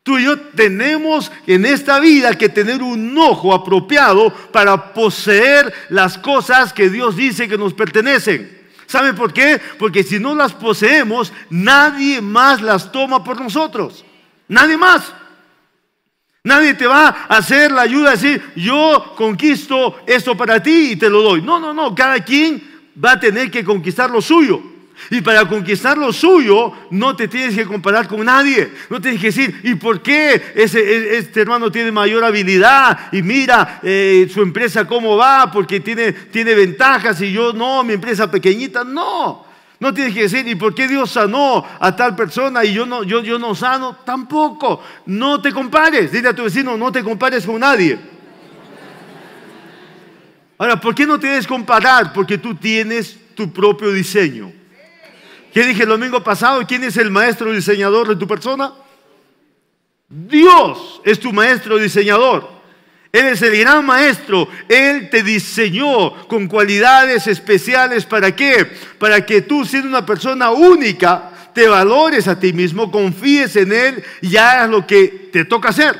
Tú 0.02 0.18
y 0.18 0.24
yo 0.24 0.38
tenemos 0.38 1.32
en 1.46 1.64
esta 1.64 2.00
vida 2.00 2.36
que 2.36 2.50
tener 2.50 2.82
un 2.82 3.16
ojo 3.16 3.54
apropiado 3.54 4.30
para 4.52 4.92
poseer 4.92 5.72
las 5.88 6.18
cosas 6.18 6.74
que 6.74 6.90
Dios 6.90 7.16
dice 7.16 7.48
que 7.48 7.56
nos 7.56 7.72
pertenecen. 7.72 8.68
¿Saben 8.84 9.14
por 9.14 9.32
qué? 9.32 9.58
Porque 9.78 10.02
si 10.02 10.18
no 10.18 10.34
las 10.34 10.52
poseemos, 10.52 11.32
nadie 11.48 12.20
más 12.20 12.60
las 12.60 12.92
toma 12.92 13.24
por 13.24 13.40
nosotros. 13.40 14.04
Nadie 14.48 14.76
más. 14.76 15.14
Nadie 16.46 16.74
te 16.74 16.86
va 16.86 17.08
a 17.26 17.38
hacer 17.38 17.72
la 17.72 17.80
ayuda 17.80 18.10
a 18.10 18.16
decir, 18.16 18.42
yo 18.54 19.14
conquisto 19.16 19.96
esto 20.06 20.36
para 20.36 20.62
ti 20.62 20.90
y 20.90 20.96
te 20.96 21.08
lo 21.08 21.22
doy. 21.22 21.40
No, 21.40 21.58
no, 21.58 21.72
no, 21.72 21.94
cada 21.94 22.22
quien 22.22 22.62
va 23.02 23.12
a 23.12 23.20
tener 23.20 23.50
que 23.50 23.64
conquistar 23.64 24.10
lo 24.10 24.20
suyo. 24.20 24.60
Y 25.10 25.22
para 25.22 25.48
conquistar 25.48 25.96
lo 25.96 26.12
suyo, 26.12 26.70
no 26.90 27.16
te 27.16 27.28
tienes 27.28 27.56
que 27.56 27.64
comparar 27.64 28.06
con 28.06 28.26
nadie. 28.26 28.70
No 28.90 29.00
tienes 29.00 29.22
que 29.22 29.28
decir, 29.28 29.58
¿y 29.64 29.74
por 29.76 30.02
qué 30.02 30.52
ese, 30.54 30.80
e, 30.80 31.16
este 31.16 31.40
hermano 31.40 31.72
tiene 31.72 31.90
mayor 31.90 32.22
habilidad? 32.22 33.10
Y 33.10 33.22
mira 33.22 33.80
eh, 33.82 34.28
su 34.30 34.42
empresa 34.42 34.86
cómo 34.86 35.16
va, 35.16 35.50
porque 35.50 35.80
tiene, 35.80 36.12
tiene 36.12 36.54
ventajas 36.54 37.22
y 37.22 37.32
yo 37.32 37.54
no, 37.54 37.82
mi 37.84 37.94
empresa 37.94 38.30
pequeñita. 38.30 38.84
No, 38.84 39.43
no 39.84 39.92
tienes 39.92 40.14
que 40.14 40.22
decir, 40.22 40.48
¿y 40.48 40.54
por 40.54 40.74
qué 40.74 40.88
Dios 40.88 41.10
sanó 41.10 41.62
a 41.78 41.94
tal 41.94 42.16
persona 42.16 42.64
y 42.64 42.72
yo 42.72 42.86
no, 42.86 43.02
yo, 43.02 43.22
yo 43.22 43.38
no 43.38 43.54
sano? 43.54 43.96
Tampoco. 43.96 44.82
No 45.04 45.42
te 45.42 45.52
compares. 45.52 46.10
Dile 46.10 46.30
a 46.30 46.34
tu 46.34 46.42
vecino, 46.42 46.74
no 46.78 46.90
te 46.90 47.04
compares 47.04 47.44
con 47.44 47.60
nadie. 47.60 47.98
Ahora, 50.56 50.80
¿por 50.80 50.94
qué 50.94 51.04
no 51.06 51.20
te 51.20 51.26
debes 51.26 51.46
comparar? 51.46 52.14
Porque 52.14 52.38
tú 52.38 52.54
tienes 52.54 53.18
tu 53.34 53.52
propio 53.52 53.92
diseño. 53.92 54.50
¿Qué 55.52 55.66
dije 55.66 55.82
el 55.82 55.90
domingo 55.90 56.24
pasado? 56.24 56.66
¿Quién 56.66 56.82
es 56.84 56.96
el 56.96 57.10
maestro 57.10 57.52
diseñador 57.52 58.08
de 58.08 58.16
tu 58.16 58.26
persona? 58.26 58.72
Dios 60.08 61.02
es 61.04 61.20
tu 61.20 61.30
maestro 61.30 61.76
diseñador. 61.76 62.53
Él 63.14 63.26
es 63.26 63.42
el 63.42 63.56
gran 63.56 63.86
maestro. 63.86 64.48
Él 64.68 65.08
te 65.08 65.22
diseñó 65.22 66.26
con 66.26 66.48
cualidades 66.48 67.28
especiales. 67.28 68.04
¿Para 68.04 68.34
qué? 68.34 68.68
Para 68.98 69.24
que 69.24 69.42
tú, 69.42 69.64
siendo 69.64 69.86
una 69.86 70.04
persona 70.04 70.50
única, 70.50 71.30
te 71.54 71.68
valores 71.68 72.26
a 72.26 72.40
ti 72.40 72.52
mismo, 72.52 72.90
confíes 72.90 73.54
en 73.54 73.72
Él 73.72 74.04
y 74.20 74.36
hagas 74.36 74.68
lo 74.68 74.84
que 74.84 75.30
te 75.32 75.44
toca 75.44 75.68
hacer. 75.68 75.96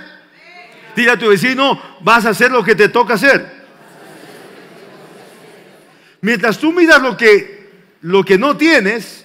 Dile 0.96 1.12
a 1.12 1.16
tu 1.16 1.28
vecino, 1.28 1.80
vas 2.00 2.26
a 2.26 2.30
hacer 2.30 2.50
lo 2.50 2.64
que 2.64 2.74
te 2.74 2.88
toca 2.88 3.14
hacer. 3.14 3.64
Mientras 6.20 6.58
tú 6.58 6.72
miras 6.72 7.00
lo 7.00 7.16
que, 7.16 7.70
lo 8.00 8.24
que 8.24 8.36
no 8.36 8.56
tienes, 8.56 9.24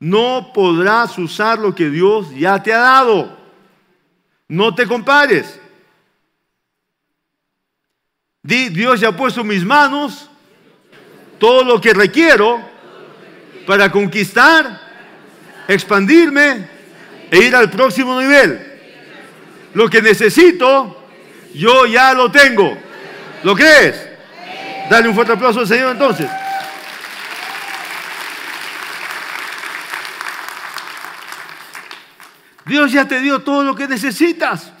no 0.00 0.50
podrás 0.54 1.18
usar 1.18 1.58
lo 1.58 1.74
que 1.74 1.90
Dios 1.90 2.34
ya 2.34 2.62
te 2.62 2.72
ha 2.72 2.78
dado. 2.78 3.38
No 4.48 4.74
te 4.74 4.86
compares. 4.86 5.60
Dios 8.46 9.00
ya 9.00 9.08
ha 9.08 9.16
puesto 9.16 9.40
en 9.40 9.48
mis 9.48 9.64
manos 9.64 10.30
todo 11.38 11.64
lo 11.64 11.80
que 11.80 11.92
requiero 11.92 12.60
para 13.66 13.90
conquistar, 13.90 14.80
expandirme 15.66 16.68
e 17.28 17.38
ir 17.38 17.56
al 17.56 17.68
próximo 17.70 18.20
nivel. 18.20 18.60
Lo 19.74 19.90
que 19.90 20.00
necesito, 20.00 21.08
yo 21.54 21.86
ya 21.86 22.14
lo 22.14 22.30
tengo. 22.30 22.78
¿Lo 23.42 23.56
crees? 23.56 24.08
Dale 24.88 25.08
un 25.08 25.14
fuerte 25.14 25.32
aplauso 25.32 25.60
al 25.60 25.66
Señor 25.66 25.92
entonces. 25.92 26.30
Dios 32.64 32.92
ya 32.92 33.06
te 33.06 33.20
dio 33.20 33.40
todo 33.40 33.64
lo 33.64 33.74
que 33.74 33.88
necesitas. 33.88 34.72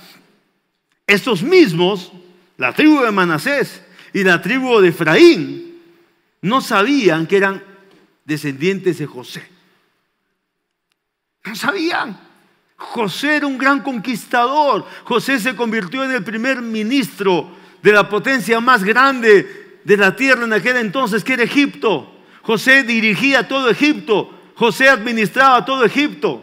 Estos 1.06 1.42
mismos 1.42 2.12
la 2.56 2.72
tribu 2.72 3.02
de 3.02 3.10
Manasés 3.10 3.82
y 4.12 4.24
la 4.24 4.40
tribu 4.40 4.80
de 4.80 4.88
Efraín 4.88 5.82
no 6.42 6.60
sabían 6.60 7.26
que 7.26 7.36
eran 7.36 7.62
descendientes 8.24 8.98
de 8.98 9.06
José. 9.06 9.46
No 11.44 11.54
sabían. 11.54 12.18
José 12.76 13.36
era 13.36 13.46
un 13.46 13.58
gran 13.58 13.80
conquistador. 13.80 14.86
José 15.04 15.38
se 15.38 15.56
convirtió 15.56 16.04
en 16.04 16.12
el 16.12 16.24
primer 16.24 16.60
ministro 16.60 17.50
de 17.82 17.92
la 17.92 18.08
potencia 18.08 18.60
más 18.60 18.84
grande 18.84 19.80
de 19.84 19.96
la 19.96 20.16
tierra 20.16 20.44
en 20.44 20.52
aquel 20.52 20.76
entonces, 20.76 21.22
que 21.22 21.34
era 21.34 21.44
Egipto. 21.44 22.12
José 22.42 22.82
dirigía 22.82 23.46
todo 23.46 23.70
Egipto. 23.70 24.30
José 24.54 24.88
administraba 24.88 25.64
todo 25.64 25.84
Egipto 25.84 26.42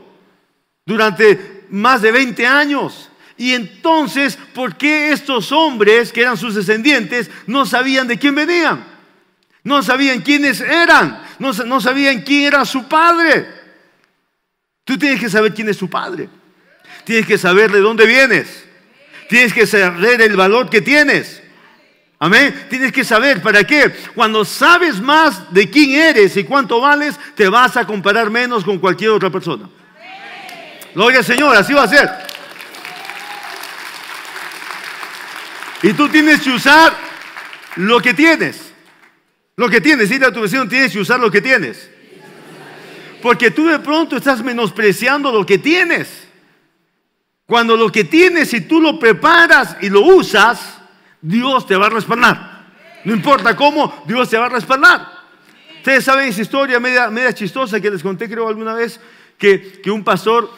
durante 0.85 1.65
más 1.69 2.01
de 2.01 2.11
20 2.11 2.45
años. 2.45 3.09
Y 3.37 3.53
entonces, 3.53 4.37
¿por 4.53 4.75
qué 4.75 5.11
estos 5.11 5.51
hombres, 5.51 6.11
que 6.11 6.21
eran 6.21 6.37
sus 6.37 6.55
descendientes, 6.55 7.29
no 7.47 7.65
sabían 7.65 8.07
de 8.07 8.17
quién 8.17 8.35
venían? 8.35 8.93
No 9.63 9.81
sabían 9.81 10.21
quiénes 10.21 10.59
eran, 10.59 11.23
no, 11.39 11.81
sabían 11.81 12.21
quién 12.21 12.43
era 12.43 12.65
su 12.65 12.87
padre. 12.87 13.47
Tú 14.83 14.97
tienes 14.97 15.19
que 15.19 15.29
saber 15.29 15.53
quién 15.53 15.69
es 15.69 15.77
su 15.77 15.89
padre. 15.89 16.27
Tienes 17.05 17.25
que 17.25 17.37
saber 17.37 17.71
de 17.71 17.79
dónde 17.79 18.05
vienes. 18.05 18.65
Tienes 19.29 19.53
que 19.53 19.65
saber 19.65 20.21
el 20.21 20.35
valor 20.35 20.69
que 20.69 20.81
tienes. 20.81 21.41
Amén. 22.19 22.67
Tienes 22.69 22.91
que 22.91 23.05
saber 23.05 23.41
para 23.41 23.63
qué. 23.65 23.93
Cuando 24.13 24.43
sabes 24.43 24.99
más 25.01 25.53
de 25.53 25.69
quién 25.69 25.91
eres 25.91 26.35
y 26.35 26.43
cuánto 26.43 26.81
vales, 26.81 27.15
te 27.35 27.47
vas 27.47 27.77
a 27.77 27.85
comparar 27.85 28.29
menos 28.29 28.65
con 28.65 28.79
cualquier 28.79 29.11
otra 29.11 29.29
persona. 29.29 29.69
Gloria 30.93 31.19
al 31.19 31.25
Señor, 31.25 31.55
así 31.55 31.73
va 31.73 31.83
a 31.83 31.87
ser. 31.87 32.09
Y 35.83 35.91
tú 35.93 36.07
tienes 36.07 36.41
que 36.41 36.49
usar 36.49 36.93
lo 37.75 37.99
que 37.99 38.13
tienes. 38.13 38.73
Lo 39.57 39.69
que 39.69 39.81
tienes. 39.81 40.09
Dile 40.09 40.27
a 40.27 40.31
tu 40.31 40.41
vecino, 40.41 40.67
tienes 40.67 40.93
que 40.93 40.99
usar 40.99 41.19
lo 41.19 41.29
que 41.29 41.41
tienes. 41.41 41.91
Porque 43.21 43.51
tú 43.51 43.67
de 43.67 43.79
pronto 43.79 44.15
estás 44.15 44.41
menospreciando 44.41 45.31
lo 45.31 45.45
que 45.45 45.57
tienes. 45.57 46.27
Cuando 47.45 47.75
lo 47.75 47.91
que 47.91 48.05
tienes, 48.05 48.49
si 48.49 48.61
tú 48.61 48.79
lo 48.79 48.97
preparas 48.97 49.75
y 49.81 49.89
lo 49.89 50.01
usas, 50.01 50.79
Dios 51.21 51.67
te 51.67 51.75
va 51.75 51.87
a 51.87 51.89
respaldar. 51.89 52.63
No 53.03 53.13
importa 53.13 53.53
cómo, 53.55 54.03
Dios 54.07 54.29
te 54.29 54.37
va 54.37 54.45
a 54.45 54.49
respaldar. 54.49 55.05
Ustedes 55.77 56.05
saben 56.05 56.29
esa 56.29 56.41
historia 56.41 56.79
media, 56.79 57.09
media 57.09 57.33
chistosa 57.33 57.81
que 57.81 57.91
les 57.91 58.01
conté 58.01 58.29
creo 58.29 58.47
alguna 58.47 58.73
vez, 58.73 59.01
que, 59.37 59.81
que 59.81 59.91
un 59.91 60.01
pastor 60.01 60.49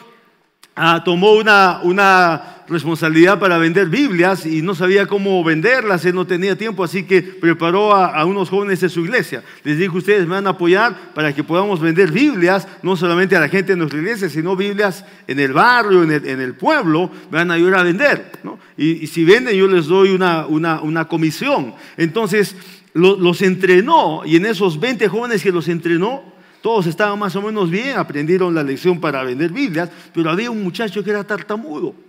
ah, 0.76 1.02
tomó 1.04 1.32
una, 1.32 1.80
una 1.82 2.55
responsabilidad 2.68 3.38
para 3.38 3.58
vender 3.58 3.88
Biblias 3.88 4.46
y 4.46 4.62
no 4.62 4.74
sabía 4.74 5.06
cómo 5.06 5.42
venderlas, 5.44 6.04
él 6.04 6.14
no 6.14 6.26
tenía 6.26 6.56
tiempo, 6.56 6.82
así 6.82 7.04
que 7.04 7.22
preparó 7.22 7.94
a, 7.94 8.24
unos 8.24 8.48
jóvenes 8.48 8.80
de 8.80 8.88
su 8.88 9.00
iglesia. 9.00 9.42
Les 9.62 9.78
dijo, 9.78 9.98
ustedes 9.98 10.26
me 10.26 10.34
van 10.34 10.46
a 10.46 10.50
apoyar 10.50 11.12
para 11.14 11.34
que 11.34 11.44
podamos 11.44 11.80
vender 11.80 12.10
Biblias, 12.10 12.66
no 12.82 12.96
solamente 12.96 13.36
a 13.36 13.40
la 13.40 13.48
gente 13.48 13.72
de 13.72 13.76
nuestra 13.76 13.98
iglesia, 13.98 14.28
sino 14.28 14.56
Biblias 14.56 15.04
en 15.26 15.38
el 15.38 15.52
barrio, 15.52 16.02
en 16.02 16.40
el, 16.40 16.54
pueblo, 16.54 17.10
me 17.30 17.38
van 17.38 17.50
a 17.50 17.54
ayudar 17.54 17.80
a 17.80 17.82
vender. 17.82 18.32
Y, 18.76 19.06
si 19.06 19.24
venden, 19.24 19.56
yo 19.56 19.66
les 19.68 19.86
doy 19.86 20.10
una, 20.10 20.46
una, 20.46 21.04
comisión. 21.06 21.74
Entonces, 21.96 22.56
los 22.94 23.42
entrenó 23.42 24.22
y 24.24 24.36
en 24.36 24.46
esos 24.46 24.80
20 24.80 25.08
jóvenes 25.08 25.42
que 25.42 25.52
los 25.52 25.68
entrenó, 25.68 26.36
todos 26.62 26.86
estaban 26.86 27.18
más 27.18 27.36
o 27.36 27.42
menos 27.42 27.70
bien, 27.70 27.96
aprendieron 27.96 28.54
la 28.54 28.62
lección 28.62 29.00
para 29.00 29.22
vender 29.22 29.52
Biblias, 29.52 29.90
pero 30.12 30.30
había 30.30 30.50
un 30.50 30.64
muchacho 30.64 31.04
que 31.04 31.10
era 31.10 31.22
tartamudo. 31.22 32.05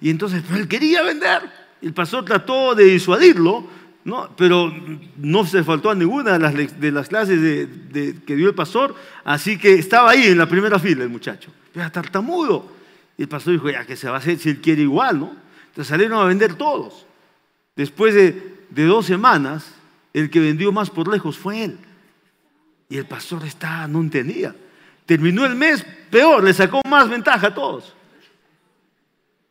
Y 0.00 0.10
entonces 0.10 0.42
él 0.52 0.68
quería 0.68 1.02
vender. 1.02 1.42
El 1.82 1.92
pastor 1.92 2.24
trató 2.24 2.74
de 2.74 2.84
disuadirlo, 2.84 3.66
¿no? 4.04 4.30
pero 4.36 4.72
no 5.16 5.46
se 5.46 5.64
faltó 5.64 5.90
a 5.90 5.94
ninguna 5.94 6.38
de 6.38 6.92
las, 6.92 7.08
clases 7.08 7.68
que 7.92 8.36
dio 8.36 8.48
el 8.48 8.54
pastor, 8.54 8.94
así 9.24 9.58
que 9.58 9.74
estaba 9.74 10.10
ahí 10.10 10.24
en 10.24 10.38
la 10.38 10.46
primera 10.46 10.78
fila 10.78 11.04
el 11.04 11.10
muchacho. 11.10 11.50
Era 11.74 11.90
tartamudo. 11.90 12.80
Y 13.16 13.22
el 13.22 13.28
pastor 13.28 13.52
dijo, 13.54 13.70
ya 13.70 13.84
que 13.84 13.96
se 13.96 14.08
va 14.08 14.16
a 14.16 14.18
hacer 14.18 14.38
si 14.38 14.50
él 14.50 14.60
quiere 14.60 14.82
igual, 14.82 15.20
¿no? 15.20 15.32
Entonces 15.68 15.88
salieron 15.88 16.20
a 16.20 16.24
vender 16.24 16.54
todos. 16.54 17.06
Después 17.76 18.14
de, 18.14 18.64
de 18.70 18.84
dos 18.84 19.06
semanas, 19.06 19.74
el 20.12 20.30
que 20.30 20.40
vendió 20.40 20.72
más 20.72 20.90
por 20.90 21.08
lejos 21.08 21.38
fue 21.38 21.64
él. 21.64 21.78
Y 22.88 22.96
el 22.96 23.06
pastor 23.06 23.44
está, 23.44 23.86
no 23.86 24.00
entendía. 24.00 24.54
Terminó 25.06 25.44
el 25.46 25.54
mes 25.54 25.84
peor, 26.10 26.42
le 26.42 26.52
sacó 26.52 26.80
más 26.88 27.08
ventaja 27.08 27.48
a 27.48 27.54
todos 27.54 27.94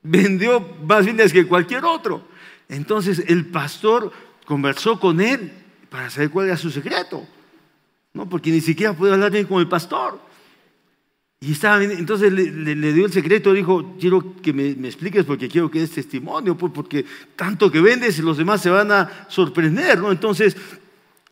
vendió 0.01 0.59
más 0.83 1.05
Biblias 1.05 1.33
que 1.33 1.47
cualquier 1.47 1.85
otro. 1.85 2.27
Entonces 2.67 3.23
el 3.27 3.45
pastor 3.47 4.11
conversó 4.45 4.99
con 4.99 5.21
él 5.21 5.51
para 5.89 6.09
saber 6.09 6.29
cuál 6.29 6.47
era 6.47 6.57
su 6.57 6.69
secreto. 6.69 7.27
¿no? 8.13 8.27
Porque 8.27 8.51
ni 8.51 8.61
siquiera 8.61 8.93
puede 8.93 9.13
hablar 9.13 9.31
bien 9.31 9.45
con 9.45 9.59
el 9.59 9.67
pastor. 9.67 10.19
Y 11.41 11.53
estaba, 11.53 11.81
entonces 11.81 12.33
le, 12.33 12.93
dio 12.93 13.05
el 13.05 13.13
secreto, 13.13 13.53
dijo, 13.53 13.95
quiero 13.97 14.35
que 14.41 14.51
me, 14.51 14.87
expliques 14.87 15.23
porque 15.23 15.47
quiero 15.47 15.71
que 15.71 15.79
des 15.79 15.91
testimonio, 15.91 16.57
pues, 16.57 16.73
porque 16.75 17.05
tanto 17.37 17.71
que 17.71 17.79
vendes 17.79 18.19
los 18.19 18.37
demás 18.37 18.61
se 18.61 18.69
van 18.69 18.91
a 18.91 19.25
sorprender, 19.29 19.99
¿no? 19.99 20.11
Entonces 20.11 20.57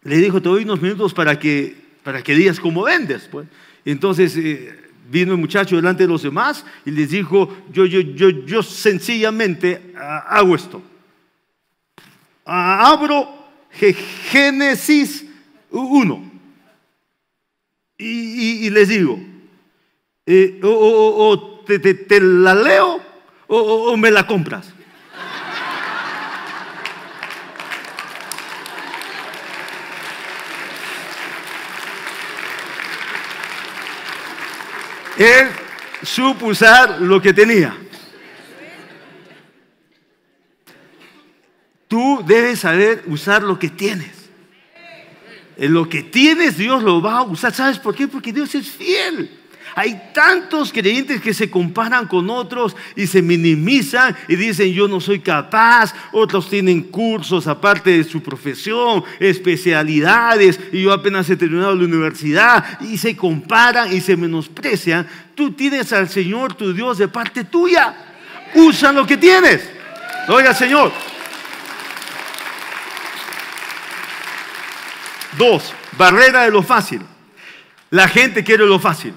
le 0.03 0.17
dijo, 0.17 0.41
te 0.41 0.47
doy 0.47 0.63
unos 0.63 0.81
minutos 0.81 1.13
para 1.13 1.37
que, 1.37 1.75
para 2.03 2.21
que 2.21 2.35
digas 2.35 2.59
cómo 2.61 2.83
vendes. 2.83 3.27
Pues. 3.29 3.47
Entonces 3.83 4.37
eh, 4.37 4.86
Vino 5.09 5.33
el 5.33 5.39
muchacho 5.39 5.75
delante 5.75 6.03
de 6.03 6.09
los 6.09 6.23
demás 6.23 6.65
y 6.85 6.91
les 6.91 7.09
dijo, 7.09 7.55
yo, 7.71 7.85
yo, 7.85 8.01
yo, 8.01 8.29
yo 8.29 8.61
sencillamente 8.61 9.93
ah, 9.97 10.25
hago 10.27 10.55
esto. 10.55 10.81
Ah, 12.45 12.91
abro 12.91 13.27
Génesis 13.71 15.25
1 15.69 16.31
y, 17.99 18.69
les 18.69 18.89
digo, 18.89 19.19
eh, 20.25 20.59
o, 20.63 21.63
te, 21.65 22.21
la 22.21 22.53
leo 22.53 23.01
o 23.47 23.97
me 23.97 24.11
la 24.11 24.27
compras. 24.27 24.76
Él 35.17 35.47
supo 36.03 36.47
usar 36.47 37.01
lo 37.01 37.21
que 37.21 37.33
tenía. 37.33 37.75
Tú 41.87 42.23
debes 42.25 42.59
saber 42.59 43.03
usar 43.07 43.41
lo 43.43 43.57
que 43.57 43.69
tienes. 43.69 44.11
En 45.57 45.73
lo 45.73 45.89
que 45.89 46.03
tienes 46.03 46.57
Dios 46.57 46.83
lo 46.83 47.01
va 47.01 47.19
a 47.19 47.23
usar. 47.23 47.53
¿Sabes 47.53 47.79
por 47.79 47.95
qué? 47.95 48.07
Porque 48.07 48.31
Dios 48.31 48.53
es 48.53 48.69
fiel. 48.69 49.46
Hay 49.79 50.09
tantos 50.11 50.73
creyentes 50.73 51.21
que 51.21 51.35
se 51.35 51.51
comparan 51.51 52.07
con 52.07 52.31
otros 52.31 52.75
y 52.95 53.05
se 53.05 53.21
minimizan 53.21 54.17
y 54.27 54.35
dicen 54.35 54.73
yo 54.73 54.87
no 54.87 54.99
soy 54.99 55.19
capaz. 55.19 55.93
Otros 56.11 56.49
tienen 56.49 56.81
cursos 56.81 57.45
aparte 57.45 57.91
de 57.91 58.03
su 58.03 58.23
profesión, 58.23 59.03
especialidades 59.19 60.59
y 60.71 60.81
yo 60.81 60.91
apenas 60.91 61.29
he 61.29 61.37
terminado 61.37 61.75
la 61.75 61.85
universidad 61.85 62.79
y 62.81 62.97
se 62.97 63.15
comparan 63.15 63.95
y 63.95 64.01
se 64.01 64.17
menosprecian. 64.17 65.07
Tú 65.35 65.51
tienes 65.51 65.93
al 65.93 66.09
Señor 66.09 66.55
tu 66.55 66.73
Dios 66.73 66.97
de 66.97 67.07
parte 67.07 67.43
tuya. 67.43 67.95
Usa 68.55 68.91
lo 68.91 69.05
que 69.05 69.17
tienes. 69.17 69.61
Oiga 70.27 70.55
Señor. 70.55 70.91
Dos, 75.37 75.71
barrera 75.95 76.45
de 76.45 76.49
lo 76.49 76.63
fácil. 76.63 77.03
La 77.91 78.07
gente 78.07 78.43
quiere 78.43 78.65
lo 78.65 78.79
fácil. 78.79 79.13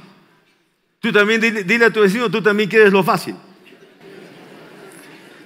Tú 1.00 1.10
también 1.10 1.40
dile, 1.40 1.86
a 1.86 1.90
tu 1.90 2.00
vecino, 2.00 2.30
tú 2.30 2.42
también 2.42 2.68
quieres 2.68 2.92
lo 2.92 3.02
fácil. 3.02 3.34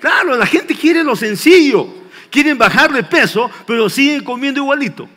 Claro, 0.01 0.37
la 0.37 0.47
gente 0.47 0.75
quiere 0.75 1.05
lo 1.05 1.14
sencillo. 1.14 2.03
Quieren 2.29 2.59
bajar 2.59 2.93
de 2.93 3.05
peso, 3.05 3.49
pero 3.64 3.88
siguen 3.88 4.25
comiendo 4.25 4.61
igualito. 4.61 5.09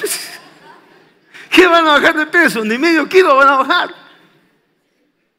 ¿Qué 1.50 1.66
van 1.66 1.84
a 1.86 1.92
bajar 1.94 2.16
de 2.16 2.26
peso? 2.26 2.64
Ni 2.64 2.78
medio 2.78 3.08
kilo 3.08 3.34
van 3.36 3.48
a 3.48 3.56
bajar. 3.56 3.94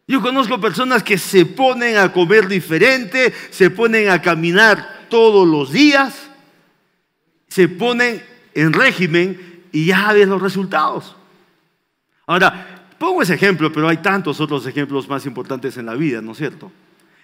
Yo 0.07 0.21
conozco 0.21 0.59
personas 0.59 1.01
que 1.01 1.17
se 1.17 1.45
ponen 1.45 1.97
a 1.97 2.11
comer 2.11 2.47
diferente, 2.47 3.33
se 3.49 3.69
ponen 3.69 4.09
a 4.09 4.21
caminar 4.21 5.07
todos 5.09 5.47
los 5.47 5.71
días, 5.71 6.29
se 7.47 7.69
ponen 7.69 8.23
en 8.53 8.73
régimen 8.73 9.63
y 9.71 9.87
ya 9.87 10.11
ven 10.11 10.29
los 10.29 10.41
resultados. 10.41 11.15
Ahora, 12.27 12.74
Pongo 12.97 13.21
ese 13.21 13.33
ejemplo, 13.33 13.71
pero 13.71 13.89
hay 13.89 13.97
tantos 13.97 14.39
otros 14.39 14.65
ejemplos 14.65 15.07
más 15.07 15.25
importantes 15.25 15.77
en 15.77 15.85
la 15.85 15.95
vida, 15.95 16.21
¿no 16.21 16.31
es 16.31 16.37
cierto? 16.37 16.71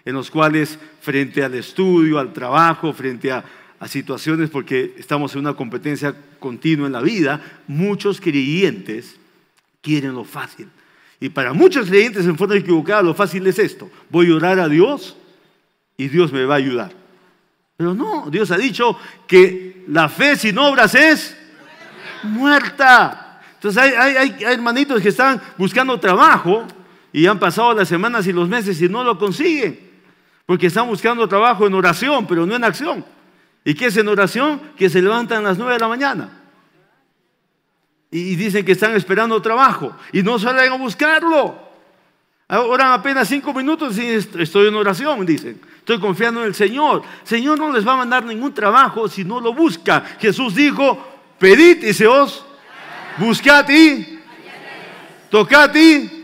En 0.04 0.14
los 0.14 0.30
cuales 0.30 0.78
frente 1.00 1.44
al 1.44 1.54
estudio, 1.54 2.20
al 2.20 2.34
trabajo, 2.34 2.94
frente 2.94 3.32
a, 3.32 3.44
situaciones, 3.88 4.52
porque 4.52 4.94
estamos 5.00 5.34
en 5.34 5.40
una 5.40 5.56
competencia 5.56 6.16
continua 6.38 6.86
en 6.86 6.94
la 6.94 7.02
vida, 7.02 7.42
muchos 7.66 8.22
creyentes 8.22 9.16
quieren 9.82 10.14
lo 10.14 10.24
fácil. 10.24 10.68
Y 11.20 11.30
para 11.30 11.52
muchos 11.52 11.88
creyentes 11.88 12.28
en 12.28 12.38
forma 12.38 12.58
equivocada, 12.58 13.02
lo 13.02 13.16
fácil 13.16 13.48
es 13.48 13.58
esto. 13.58 13.90
Voy 14.12 14.32
a 14.32 14.36
orar 14.36 14.60
a 14.60 14.70
Dios 14.70 15.18
y 15.98 16.10
Dios 16.10 16.32
me 16.32 16.46
va 16.46 16.54
a 16.54 16.58
ayudar. 16.58 16.92
Pero 17.76 17.96
no, 17.96 18.30
Dios 18.30 18.52
ha 18.52 18.58
dicho 18.58 18.96
que 19.26 19.84
la 19.88 20.10
fe 20.10 20.36
sin 20.36 20.60
obras 20.60 20.94
es 20.94 21.36
muerta. 22.22 23.21
Entonces 23.62 23.96
hay, 23.96 24.38
hermanitos 24.40 25.00
que 25.04 25.10
están 25.10 25.40
buscando 25.56 26.00
trabajo 26.00 26.66
y 27.14 27.28
han 27.28 27.38
pasado 27.38 27.76
las 27.76 27.88
semanas 27.88 28.26
y 28.26 28.34
los 28.34 28.50
meses 28.50 28.82
y 28.82 28.90
no 28.90 29.04
lo 29.04 29.20
consiguen. 29.20 29.80
Porque 30.48 30.66
están 30.66 30.88
buscando 30.88 31.28
trabajo 31.28 31.68
en 31.68 31.76
oración, 31.76 32.26
pero 32.26 32.48
no 32.48 32.56
en 32.56 32.64
acción. 32.64 33.06
¿Y 33.64 33.76
qué 33.76 33.86
es 33.86 33.98
en 33.98 34.08
oración? 34.08 34.60
Que 34.76 34.90
se 34.90 35.00
levantan 35.00 35.46
a 35.46 35.50
las 35.50 35.60
nueve 35.60 35.74
de 35.74 35.80
la 35.80 35.88
mañana. 35.88 36.42
Y 38.10 38.36
dicen 38.36 38.66
que 38.66 38.72
están 38.72 38.96
esperando 38.96 39.40
trabajo. 39.44 39.96
Y 40.12 40.24
no 40.24 40.40
salen 40.40 40.72
a 40.72 40.76
buscarlo. 40.78 41.56
Oran 42.50 42.94
apenas 42.94 43.28
cinco 43.28 43.54
minutos 43.54 43.96
y 44.00 44.08
estoy 44.08 44.70
en 44.70 44.76
oración, 44.76 45.24
dicen. 45.24 45.62
Estoy 45.78 46.00
confiando 46.00 46.42
en 46.42 46.48
el 46.48 46.56
Señor. 46.56 47.04
Señor 47.24 47.60
no 47.60 47.72
les 47.72 47.88
va 47.88 47.94
a 47.94 47.98
mandar 47.98 48.26
ningún 48.26 48.56
trabajo 48.56 49.08
si 49.08 49.24
no 49.24 49.40
lo 49.40 49.54
busca. 49.54 50.04
Jesús 50.20 50.56
dijo, 50.56 50.98
pedid 51.38 51.84
y 51.84 51.94
se 51.94 52.08
os, 52.08 52.44
buscad 53.18 53.70
y, 53.70 54.20
tocad 55.30 55.74
y. 55.76 56.22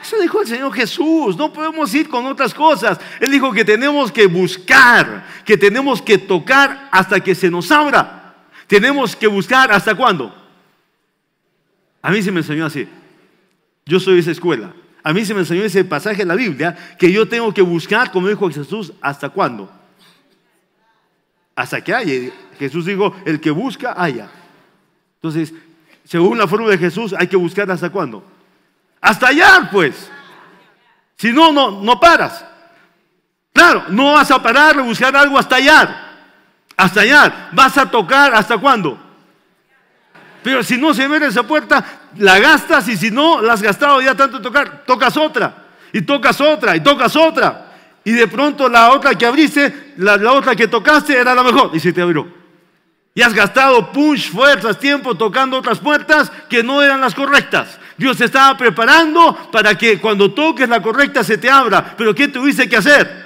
Eso 0.00 0.20
dijo 0.20 0.40
el 0.40 0.46
Señor 0.46 0.72
Jesús. 0.72 1.36
No 1.36 1.52
podemos 1.52 1.92
ir 1.92 2.08
con 2.08 2.24
otras 2.26 2.54
cosas. 2.54 3.00
Él 3.18 3.30
dijo 3.30 3.52
que 3.52 3.64
tenemos 3.64 4.12
que 4.12 4.26
buscar, 4.26 5.26
que 5.44 5.56
tenemos 5.56 6.00
que 6.00 6.16
tocar 6.16 6.88
hasta 6.92 7.18
que 7.18 7.34
se 7.34 7.50
nos 7.50 7.72
abra. 7.72 8.36
Tenemos 8.68 9.16
que 9.16 9.26
buscar 9.26 9.72
hasta 9.72 9.96
cuándo. 9.96 10.32
A 12.02 12.10
mí 12.10 12.22
se 12.22 12.30
me 12.30 12.38
enseñó 12.38 12.66
así. 12.66 12.88
Yo 13.84 13.98
soy 13.98 14.14
de 14.14 14.20
esa 14.20 14.30
escuela. 14.30 14.72
A 15.02 15.12
mí 15.12 15.24
se 15.24 15.34
me 15.34 15.40
enseñó 15.40 15.62
ese 15.62 15.84
pasaje 15.84 16.22
en 16.22 16.28
la 16.28 16.34
Biblia 16.36 16.76
que 16.98 17.10
yo 17.10 17.28
tengo 17.28 17.52
que 17.52 17.62
buscar, 17.62 18.10
como 18.10 18.28
dijo 18.28 18.48
Jesús, 18.50 18.92
¿hasta 19.00 19.28
cuándo? 19.28 19.70
Hasta 21.56 21.82
que 21.82 21.94
haya. 21.94 22.32
Jesús 22.58 22.86
dijo, 22.86 23.14
el 23.24 23.40
que 23.40 23.50
busca, 23.50 23.94
haya. 23.96 24.28
Entonces, 25.16 25.52
según 26.06 26.38
la 26.38 26.46
fórmula 26.46 26.72
de 26.72 26.78
Jesús, 26.78 27.14
hay 27.18 27.26
que 27.26 27.36
buscar 27.36 27.70
hasta 27.70 27.90
cuándo. 27.90 28.24
Hasta 29.00 29.28
allá, 29.28 29.68
pues. 29.70 30.10
Si 31.16 31.32
no, 31.32 31.52
no, 31.52 31.82
no 31.82 31.98
paras. 31.98 32.44
Claro, 33.52 33.84
no 33.88 34.12
vas 34.12 34.30
a 34.30 34.42
parar 34.42 34.76
de 34.76 34.82
buscar 34.82 35.16
algo 35.16 35.38
hasta 35.38 35.56
allá. 35.56 36.02
Hasta 36.76 37.00
allá. 37.00 37.48
Vas 37.52 37.76
a 37.76 37.90
tocar 37.90 38.34
hasta 38.34 38.56
cuándo. 38.58 38.98
Pero 40.42 40.62
si 40.62 40.76
no 40.76 40.94
se 40.94 41.02
abre 41.02 41.26
esa 41.26 41.42
puerta, 41.42 41.84
la 42.18 42.38
gastas 42.38 42.86
y 42.88 42.96
si 42.96 43.10
no 43.10 43.40
la 43.42 43.54
has 43.54 43.62
gastado 43.62 44.00
ya 44.00 44.14
tanto 44.14 44.40
tocar, 44.40 44.84
tocas 44.86 45.16
otra. 45.16 45.64
Y 45.92 46.02
tocas 46.02 46.40
otra 46.40 46.76
y 46.76 46.80
tocas 46.80 47.16
otra. 47.16 47.72
Y 48.04 48.12
de 48.12 48.28
pronto 48.28 48.68
la 48.68 48.92
otra 48.92 49.16
que 49.16 49.26
abriste, 49.26 49.94
la, 49.96 50.14
otra 50.32 50.54
que 50.54 50.68
tocaste 50.68 51.18
era 51.18 51.34
la 51.34 51.42
mejor 51.42 51.70
y 51.74 51.80
se 51.80 51.92
te 51.92 52.00
abrió. 52.00 52.28
Y 53.16 53.22
has 53.22 53.32
gastado 53.32 53.92
punch, 53.92 54.30
fuerzas, 54.30 54.78
tiempo 54.78 55.14
tocando 55.14 55.56
otras 55.56 55.78
puertas 55.78 56.30
que 56.50 56.62
no 56.62 56.82
eran 56.82 57.00
las 57.00 57.14
correctas. 57.14 57.78
Dios 57.96 58.18
te 58.18 58.26
estaba 58.26 58.58
preparando 58.58 59.48
para 59.50 59.74
que 59.74 59.98
cuando 59.98 60.32
toques 60.32 60.68
la 60.68 60.82
correcta 60.82 61.24
se 61.24 61.38
te 61.38 61.48
abra. 61.48 61.94
Pero 61.96 62.14
¿qué 62.14 62.28
tuviste 62.28 62.68
que 62.68 62.76
hacer? 62.76 63.24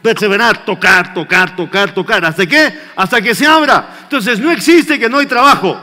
Perseverar, 0.00 0.64
tocar, 0.64 1.12
tocar, 1.12 1.54
tocar, 1.54 1.92
tocar. 1.92 2.24
¿Hasta 2.24 2.46
qué? 2.46 2.72
Hasta 2.96 3.20
que 3.20 3.34
se 3.34 3.46
abra. 3.46 3.98
Entonces 4.04 4.40
no 4.40 4.50
existe 4.50 4.98
que 4.98 5.10
no 5.10 5.18
hay 5.18 5.26
trabajo. 5.26 5.78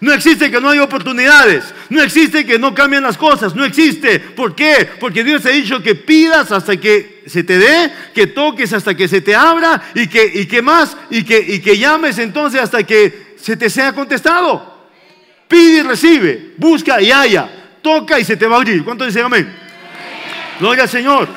No 0.00 0.12
existe 0.12 0.50
que 0.50 0.60
no 0.60 0.68
hay 0.68 0.78
oportunidades. 0.78 1.72
No 1.88 2.02
existe 2.02 2.44
que 2.44 2.58
no 2.58 2.74
cambien 2.74 3.02
las 3.02 3.16
cosas. 3.16 3.54
No 3.54 3.64
existe. 3.64 4.20
¿Por 4.20 4.54
qué? 4.54 4.90
Porque 5.00 5.24
Dios 5.24 5.46
ha 5.46 5.48
dicho 5.48 5.82
que 5.82 5.94
pidas 5.94 6.52
hasta 6.52 6.76
que 6.76 7.11
se 7.26 7.44
te 7.44 7.58
dé, 7.58 7.92
que 8.14 8.26
toques 8.28 8.72
hasta 8.72 8.94
que 8.94 9.08
se 9.08 9.20
te 9.20 9.34
abra 9.34 9.90
y 9.94 10.06
que, 10.06 10.24
y 10.34 10.46
que 10.46 10.62
más, 10.62 10.96
y 11.10 11.24
que, 11.24 11.38
y 11.38 11.60
que 11.60 11.78
llames 11.78 12.18
entonces 12.18 12.60
hasta 12.60 12.82
que 12.84 13.34
se 13.36 13.56
te 13.56 13.68
sea 13.68 13.92
contestado. 13.92 14.88
Pide 15.48 15.78
y 15.78 15.82
recibe. 15.82 16.54
Busca 16.56 17.00
y 17.00 17.10
haya. 17.12 17.48
Toca 17.82 18.18
y 18.18 18.24
se 18.24 18.36
te 18.36 18.46
va 18.46 18.56
a 18.56 18.58
abrir. 18.58 18.84
¿Cuánto 18.84 19.04
dicen 19.04 19.24
amén? 19.24 19.54
Gloria 20.58 20.84
al 20.84 20.88
Señor. 20.88 21.28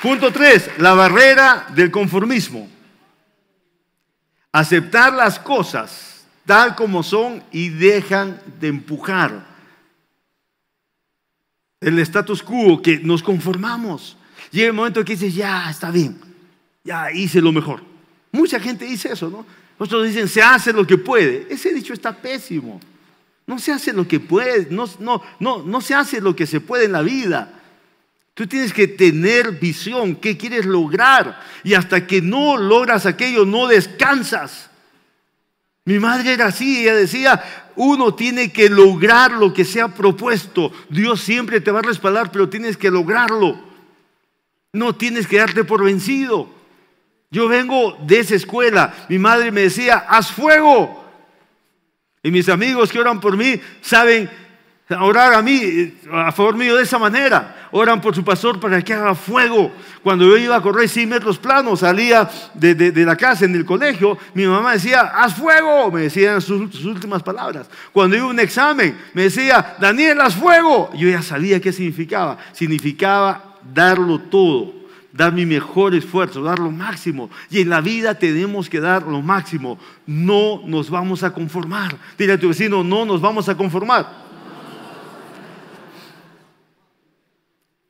Punto 0.00 0.32
3. 0.32 0.70
La 0.78 0.94
barrera 0.94 1.66
del 1.74 1.90
conformismo 1.90 2.76
aceptar 4.56 5.12
las 5.12 5.38
cosas 5.38 6.24
tal 6.46 6.74
como 6.76 7.02
son 7.02 7.42
y 7.52 7.68
dejan 7.68 8.40
de 8.58 8.68
empujar 8.68 9.44
el 11.80 11.98
status 12.00 12.42
quo, 12.42 12.80
que 12.80 12.98
nos 12.98 13.22
conformamos. 13.22 14.16
Llega 14.50 14.68
el 14.68 14.72
momento 14.72 15.04
que 15.04 15.14
dices, 15.14 15.34
ya 15.34 15.70
está 15.70 15.90
bien, 15.90 16.18
ya 16.84 17.10
hice 17.12 17.40
lo 17.40 17.52
mejor. 17.52 17.82
Mucha 18.32 18.60
gente 18.60 18.84
dice 18.84 19.12
eso, 19.12 19.28
¿no? 19.30 19.46
Otros 19.78 20.06
dicen, 20.06 20.28
se 20.28 20.42
hace 20.42 20.72
lo 20.72 20.86
que 20.86 20.96
puede. 20.96 21.46
Ese 21.50 21.72
dicho 21.72 21.92
está 21.92 22.16
pésimo. 22.16 22.80
No 23.46 23.58
se 23.58 23.72
hace 23.72 23.92
lo 23.92 24.08
que 24.08 24.18
puede, 24.18 24.68
no, 24.70 24.88
no, 24.98 25.22
no, 25.38 25.62
no 25.62 25.80
se 25.80 25.94
hace 25.94 26.20
lo 26.20 26.34
que 26.34 26.46
se 26.46 26.60
puede 26.60 26.86
en 26.86 26.92
la 26.92 27.02
vida. 27.02 27.52
Tú 28.34 28.46
tienes 28.46 28.72
que 28.72 28.88
tener 28.88 29.52
visión, 29.52 30.16
qué 30.16 30.36
quieres 30.36 30.66
lograr. 30.66 31.40
Y 31.62 31.74
hasta 31.74 32.06
que 32.06 32.20
no 32.20 32.56
logras 32.56 33.06
aquello, 33.06 33.46
no 33.46 33.66
descansas. 33.68 34.68
Mi 35.86 36.00
madre 36.00 36.32
era 36.32 36.46
así, 36.46 36.82
ella 36.82 36.96
decía, 36.96 37.42
uno 37.76 38.12
tiene 38.12 38.52
que 38.52 38.68
lograr 38.68 39.30
lo 39.30 39.54
que 39.54 39.64
se 39.64 39.80
ha 39.80 39.86
propuesto. 39.86 40.72
Dios 40.88 41.20
siempre 41.20 41.60
te 41.60 41.70
va 41.70 41.78
a 41.78 41.82
respaldar, 41.82 42.32
pero 42.32 42.48
tienes 42.48 42.76
que 42.76 42.90
lograrlo. 42.90 43.56
No 44.72 44.96
tienes 44.96 45.28
que 45.28 45.38
darte 45.38 45.62
por 45.62 45.84
vencido. 45.84 46.50
Yo 47.30 47.46
vengo 47.46 47.96
de 48.04 48.18
esa 48.18 48.34
escuela. 48.34 49.06
Mi 49.08 49.20
madre 49.20 49.52
me 49.52 49.60
decía, 49.60 49.98
haz 50.08 50.32
fuego. 50.32 51.04
Y 52.20 52.32
mis 52.32 52.48
amigos 52.48 52.90
que 52.90 52.98
oran 52.98 53.20
por 53.20 53.36
mí 53.36 53.60
saben 53.80 54.28
orar 54.90 55.34
a 55.34 55.42
mí, 55.42 55.94
a 56.12 56.30
favor 56.30 56.56
mío 56.56 56.76
de 56.76 56.84
esa 56.84 56.98
manera 56.98 57.68
oran 57.72 58.00
por 58.00 58.14
su 58.14 58.24
pastor 58.24 58.60
para 58.60 58.80
que 58.82 58.94
haga 58.94 59.14
fuego. 59.14 59.72
Cuando 60.02 60.24
yo 60.26 60.36
iba 60.36 60.56
a 60.56 60.62
correr 60.62 60.88
100 60.88 61.08
metros 61.08 61.38
planos, 61.38 61.80
salía 61.80 62.28
de, 62.54 62.92
la 63.04 63.16
casa 63.16 63.44
en 63.44 63.54
el 63.54 63.64
colegio, 63.64 64.16
mi 64.34 64.46
mamá 64.46 64.72
decía, 64.72 65.00
haz 65.00 65.34
fuego, 65.34 65.90
me 65.90 66.02
decían 66.02 66.40
sus, 66.40 66.72
sus, 66.72 66.84
últimas 66.84 67.22
palabras. 67.22 67.68
Cuando 67.92 68.16
iba 68.16 68.26
a 68.26 68.30
un 68.30 68.40
examen, 68.40 68.96
me 69.12 69.22
decía, 69.22 69.76
Daniel, 69.80 70.20
haz 70.20 70.34
fuego. 70.34 70.90
Yo 70.94 71.08
ya 71.08 71.22
sabía 71.22 71.60
qué 71.60 71.72
significaba. 71.72 72.38
Significaba 72.52 73.56
darlo 73.74 74.20
todo, 74.20 74.72
dar 75.12 75.32
mi 75.32 75.44
mejor 75.44 75.94
esfuerzo, 75.94 76.42
dar 76.42 76.58
lo 76.58 76.70
máximo. 76.70 77.28
Y 77.50 77.60
en 77.60 77.70
la 77.70 77.80
vida 77.80 78.14
tenemos 78.14 78.70
que 78.70 78.80
dar 78.80 79.02
lo 79.02 79.20
máximo. 79.22 79.78
No 80.06 80.62
nos 80.64 80.88
vamos 80.88 81.22
a 81.24 81.32
conformar. 81.32 81.96
Dile 82.16 82.34
a 82.34 82.40
tu 82.40 82.48
vecino, 82.48 82.84
no 82.84 83.04
nos 83.04 83.20
vamos 83.20 83.48
a 83.48 83.56
conformar. 83.56 84.25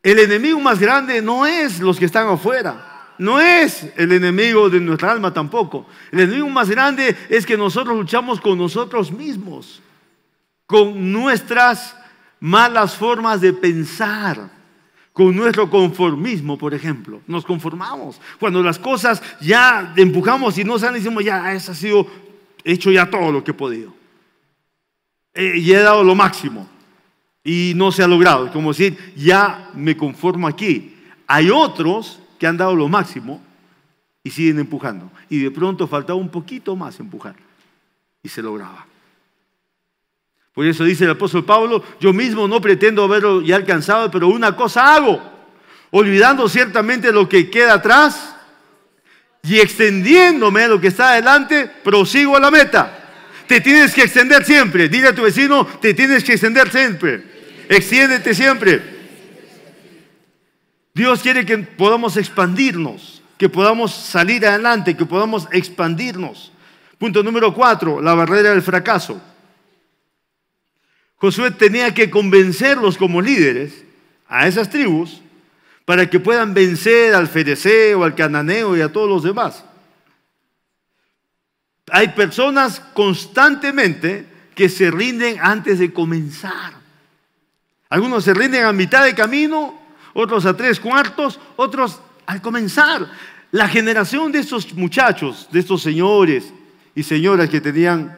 El 0.07 0.21
enemigo 0.21 0.61
más 0.61 0.79
grande 0.79 1.21
no 1.21 1.47
es 1.47 1.81
los 1.81 1.99
que 1.99 2.05
están 2.05 2.29
afuera. 2.29 3.11
No 3.19 3.41
es 3.41 3.93
el 3.97 4.13
enemigo 4.13 4.71
de 4.71 4.79
nuestra 4.79 5.11
alma 5.11 5.35
tampoco. 5.35 5.85
El 6.13 6.21
enemigo 6.21 6.49
más 6.49 6.71
grande 6.71 7.17
es 7.29 7.45
que 7.45 7.57
nosotros 7.57 7.97
luchamos 7.97 8.41
con 8.41 8.57
nosotros 8.57 9.11
mismos, 9.11 9.83
con 10.65 11.11
nuestras 11.11 11.97
malas 12.39 12.95
formas 12.95 13.41
de 13.41 13.53
pensar, 13.53 14.49
con 15.13 15.35
nuestro 15.35 15.69
conformismo, 15.69 16.57
por 16.57 16.73
ejemplo. 16.73 17.21
Nos 17.27 17.45
conformamos. 17.45 18.21
Cuando 18.39 18.63
las 18.63 18.79
cosas 18.79 19.21
ya 19.41 19.93
empujamos 19.97 20.57
y 20.57 20.63
no 20.63 20.79
salen, 20.79 21.03
decimos, 21.03 21.25
ya, 21.25 21.49
ha 21.49 21.59
sido 21.59 22.07
hecho 22.63 22.93
ya 22.93 23.11
todo 23.11 23.33
lo 23.33 23.43
que 23.43 23.51
he 23.51 23.55
podido. 23.55 23.93
Eh, 25.35 25.55
y 25.57 25.73
he 25.73 25.81
dado 25.81 26.05
lo 26.05 26.15
máximo 26.15 26.76
y 27.47 27.75
no 27.77 27.93
se 27.93 28.03
ha 28.03 28.09
logrado. 28.09 28.51
Como 28.51 28.73
decir, 28.73 29.15
ya 29.17 29.71
me 29.73 29.97
conformo 29.97 30.49
aquí. 30.49 30.97
Hay 31.29 31.49
otros 31.49 32.19
que 32.41 32.47
han 32.47 32.57
dado 32.57 32.75
lo 32.75 32.89
máximo 32.89 33.41
y 34.25 34.31
siguen 34.31 34.59
empujando. 34.59 35.09
Y 35.31 35.39
de 35.39 35.53
pronto 35.53 35.87
faltaba 35.87 36.19
un 36.19 36.29
poquito 36.29 36.75
más 36.75 36.99
empujar. 36.99 37.37
Y 38.21 38.29
se 38.29 38.43
lograba. 38.43 38.85
Por 40.53 40.67
eso 40.67 40.83
dice 40.83 41.05
el 41.05 41.11
apóstol 41.11 41.45
Pablo, 41.45 41.85
yo 42.01 42.13
mismo 42.13 42.49
no 42.49 42.61
pretendo 42.61 43.05
haberlo 43.05 43.41
ya 43.43 43.55
alcanzado, 43.55 44.11
pero 44.11 44.27
una 44.27 44.57
cosa 44.57 44.97
hago, 44.97 45.23
olvidando 45.93 46.49
ciertamente 46.49 47.13
lo 47.13 47.29
que 47.29 47.49
queda 47.49 47.75
atrás 47.75 48.35
y 49.45 49.61
extendiéndome 49.61 50.65
a 50.65 50.69
lo 50.69 50.81
que 50.81 50.89
está 50.89 51.11
adelante, 51.11 51.71
prosigo 51.85 52.37
a 52.37 52.41
la 52.41 52.51
meta. 52.51 53.05
Te 53.47 53.61
tienes 53.61 53.95
que 53.95 54.03
extender 54.03 54.45
siempre. 54.45 54.89
Dile 54.89 55.09
a 55.09 55.15
tu 55.15 55.23
vecino, 55.23 55.65
te 55.65 55.95
tienes 55.95 56.25
que 56.25 56.33
extender 56.33 56.73
siempre. 56.73 57.36
Extiéndete 57.69 58.35
siempre. 58.35 58.83
Dios 60.95 61.21
quiere 61.21 61.45
que 61.45 61.59
podamos 61.59 62.17
expandirnos, 62.17 63.23
que 63.37 63.49
podamos 63.49 63.95
salir 63.95 64.47
adelante, 64.47 64.97
que 64.97 65.05
podamos 65.05 65.47
expandirnos. 65.53 66.53
Punto 66.99 67.23
número 67.23 67.53
cuatro, 67.53 68.01
la 68.01 68.15
barrera 68.15 68.51
del 68.51 68.63
fracaso. 68.63 69.21
Josué 71.17 71.51
tenía 71.51 71.93
que 71.93 72.11
convencerlos 72.11 72.97
como 72.97 73.21
líderes 73.21 73.85
a 74.29 74.47
esas 74.47 74.71
tribus 74.71 75.21
para 75.85 76.09
que 76.09 76.21
puedan 76.21 76.55
vencer 76.55 77.15
al 77.15 77.29
fereceo, 77.29 78.05
al 78.05 78.15
cananeo 78.15 78.77
y 78.77 78.81
a 78.81 78.91
todos 78.91 79.09
los 79.09 79.23
demás. 79.23 79.65
Hay 81.91 82.09
personas 82.09 82.81
constantemente 82.81 84.27
que 84.55 84.69
se 84.69 84.91
rinden 84.91 85.39
antes 85.41 85.79
de 85.79 85.93
comenzar. 85.93 86.86
Algunos 87.89 88.25
se 88.25 88.35
rinden 88.35 88.65
a 88.65 88.73
mitad 88.73 89.05
de 89.05 89.15
camino, 89.15 89.79
otros 90.13 90.47
a 90.47 90.57
tres 90.57 90.81
cuartos, 90.81 91.39
otros 91.57 92.01
al 92.27 92.43
comenzar. 92.43 93.07
La 93.53 93.69
generación 93.69 94.33
de 94.33 94.41
estos 94.41 94.75
muchachos, 94.75 95.49
de 95.53 95.61
estos 95.61 95.83
señores 95.83 96.53
y 96.95 97.03
señoras 97.03 97.49
que 97.49 97.61
tenían 97.61 98.17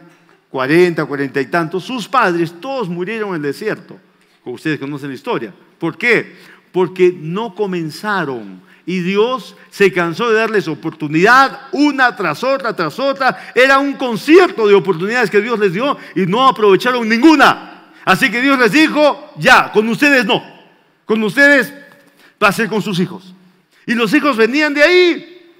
40, 0.50 1.04
40 1.04 1.40
y 1.40 1.46
tantos, 1.46 1.84
sus 1.84 2.08
padres 2.08 2.54
todos 2.60 2.88
murieron 2.88 3.30
en 3.30 3.36
el 3.36 3.42
desierto, 3.42 3.98
como 4.42 4.56
ustedes 4.56 4.78
conocen 4.78 5.10
la 5.10 5.14
historia. 5.14 5.52
¿Por 5.78 5.98
qué? 5.98 6.36
Porque 6.72 7.14
no 7.16 7.54
comenzaron 7.54 8.62
y 8.86 9.00
Dios 9.00 9.54
se 9.68 9.92
cansó 9.92 10.30
de 10.30 10.36
darles 10.38 10.66
oportunidad 10.66 11.68
una 11.72 12.16
tras 12.16 12.42
otra, 12.42 12.74
tras 12.74 12.98
otra. 12.98 13.52
Era 13.54 13.78
un 13.78 13.92
concierto 13.92 14.66
de 14.66 14.74
oportunidades 14.74 15.28
que 15.28 15.42
Dios 15.42 15.58
les 15.58 15.74
dio 15.74 15.98
y 16.14 16.24
no 16.24 16.48
aprovecharon 16.48 17.06
ninguna. 17.06 17.77
Así 18.08 18.30
que 18.30 18.40
Dios 18.40 18.58
les 18.58 18.72
dijo, 18.72 19.34
ya, 19.36 19.70
con 19.70 19.86
ustedes 19.86 20.24
no. 20.24 20.42
Con 21.04 21.22
ustedes 21.22 21.74
va 22.42 22.48
a 22.48 22.52
ser 22.52 22.66
con 22.66 22.80
sus 22.80 22.98
hijos. 23.00 23.34
Y 23.84 23.92
los 23.92 24.14
hijos 24.14 24.34
venían 24.34 24.72
de 24.72 24.82
ahí. 24.82 25.52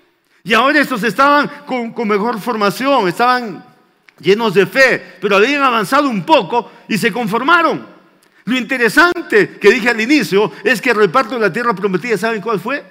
Y 0.43 0.55
ahora 0.55 0.81
estos 0.81 1.03
estaban 1.03 1.47
con, 1.67 1.93
con 1.93 2.09
mejor 2.09 2.41
formación, 2.41 3.07
estaban 3.07 3.63
llenos 4.19 4.55
de 4.55 4.65
fe, 4.65 5.17
pero 5.21 5.37
habían 5.37 5.63
avanzado 5.63 6.09
un 6.09 6.25
poco 6.25 6.73
y 6.89 6.97
se 6.97 7.13
conformaron. 7.13 7.87
Lo 8.47 8.57
interesante 8.57 9.59
que 9.59 9.71
dije 9.71 9.91
al 9.91 10.01
inicio 10.01 10.51
es 10.65 10.81
que 10.81 10.89
el 10.89 10.97
reparto 10.97 11.35
de 11.35 11.43
la 11.43 11.53
tierra 11.53 11.75
prometida, 11.75 12.17
¿saben 12.17 12.41
cuál 12.41 12.59
fue? 12.59 12.83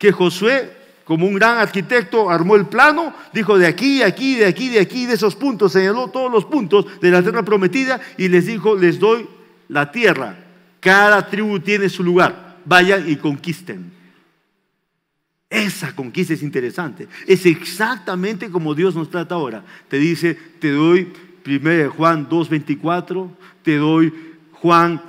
que 0.00 0.12
Josué, 0.12 0.79
como 1.10 1.26
un 1.26 1.34
gran 1.34 1.58
arquitecto, 1.58 2.30
armó 2.30 2.54
el 2.54 2.66
plano, 2.66 3.12
dijo 3.32 3.58
de 3.58 3.66
aquí, 3.66 4.00
aquí, 4.00 4.36
de 4.36 4.46
aquí, 4.46 4.68
de 4.68 4.78
aquí, 4.78 5.06
de 5.06 5.14
esos 5.14 5.34
puntos, 5.34 5.72
señaló 5.72 6.06
todos 6.06 6.30
los 6.30 6.44
puntos 6.44 6.86
de 7.00 7.10
la 7.10 7.20
tierra 7.20 7.42
prometida 7.42 8.00
y 8.16 8.28
les 8.28 8.46
dijo, 8.46 8.76
les 8.76 9.00
doy 9.00 9.26
la 9.66 9.90
tierra. 9.90 10.38
Cada 10.78 11.28
tribu 11.28 11.58
tiene 11.58 11.88
su 11.88 12.04
lugar. 12.04 12.58
Vayan 12.64 13.10
y 13.10 13.16
conquisten. 13.16 13.90
Esa 15.50 15.96
conquista 15.96 16.34
es 16.34 16.44
interesante. 16.44 17.08
Es 17.26 17.44
exactamente 17.44 18.48
como 18.48 18.76
Dios 18.76 18.94
nos 18.94 19.10
trata 19.10 19.34
ahora. 19.34 19.64
Te 19.88 19.98
dice, 19.98 20.38
te 20.60 20.70
doy 20.70 21.12
1 21.44 21.90
Juan 21.90 22.28
2.24, 22.28 23.30
te 23.64 23.78
doy 23.78 24.14
Juan 24.52 25.02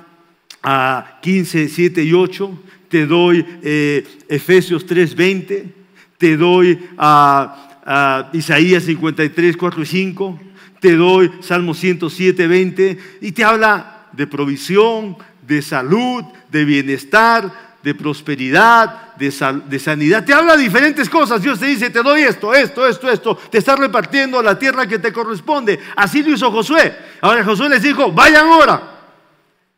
a 0.64 1.20
15, 1.22 1.68
7 1.68 2.02
y 2.02 2.12
8, 2.12 2.58
te 2.88 3.06
doy 3.06 3.46
eh, 3.62 4.04
Efesios 4.28 4.84
3:20, 4.84 5.81
te 6.22 6.36
doy 6.36 6.88
a, 6.96 8.28
Isaías 8.32 8.84
53, 8.84 9.56
4 9.56 9.82
y 9.82 9.86
5, 9.86 10.40
te 10.78 10.94
doy 10.94 11.32
Salmo 11.40 11.74
107, 11.74 12.46
20, 12.46 12.98
y 13.22 13.32
te 13.32 13.42
habla 13.42 14.06
de 14.12 14.28
provisión, 14.28 15.16
de 15.44 15.60
salud, 15.60 16.22
de 16.48 16.64
bienestar, 16.64 17.72
de 17.82 17.92
prosperidad, 17.96 19.16
de, 19.16 19.34
de, 19.66 19.78
sanidad. 19.80 20.24
Te 20.24 20.32
habla 20.32 20.56
de 20.56 20.62
diferentes 20.62 21.10
cosas. 21.10 21.42
Dios 21.42 21.58
te 21.58 21.66
dice, 21.66 21.90
te 21.90 22.04
doy 22.04 22.22
esto, 22.22 22.54
esto, 22.54 22.86
esto, 22.86 23.10
esto. 23.10 23.34
Te 23.50 23.58
está 23.58 23.74
repartiendo 23.74 24.40
la 24.40 24.56
tierra 24.56 24.86
que 24.86 25.00
te 25.00 25.12
corresponde. 25.12 25.80
Así 25.96 26.22
lo 26.22 26.32
hizo 26.32 26.52
Josué. 26.52 26.96
Ahora 27.20 27.42
Josué 27.42 27.68
les 27.68 27.82
dijo, 27.82 28.12
vayan 28.12 28.46
ahora. 28.46 28.80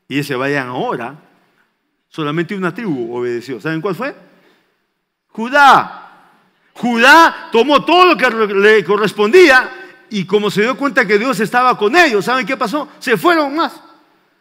Y 0.08 0.18
ese 0.18 0.34
vayan 0.34 0.68
ahora 0.68 1.18
Solamente 2.10 2.54
una 2.54 2.74
tribu 2.74 3.16
obedeció. 3.16 3.62
¿Saben 3.62 3.80
cuál 3.80 3.94
fue? 3.94 4.14
Judá. 5.28 6.03
Judá 6.74 7.48
tomó 7.52 7.84
todo 7.84 8.06
lo 8.06 8.16
que 8.16 8.28
le 8.30 8.84
correspondía 8.84 9.70
y 10.10 10.24
como 10.24 10.50
se 10.50 10.62
dio 10.62 10.76
cuenta 10.76 11.06
que 11.06 11.18
Dios 11.18 11.38
estaba 11.40 11.78
con 11.78 11.94
ellos, 11.96 12.24
¿saben 12.24 12.44
qué 12.44 12.56
pasó? 12.56 12.88
Se 12.98 13.16
fueron 13.16 13.54
más, 13.54 13.72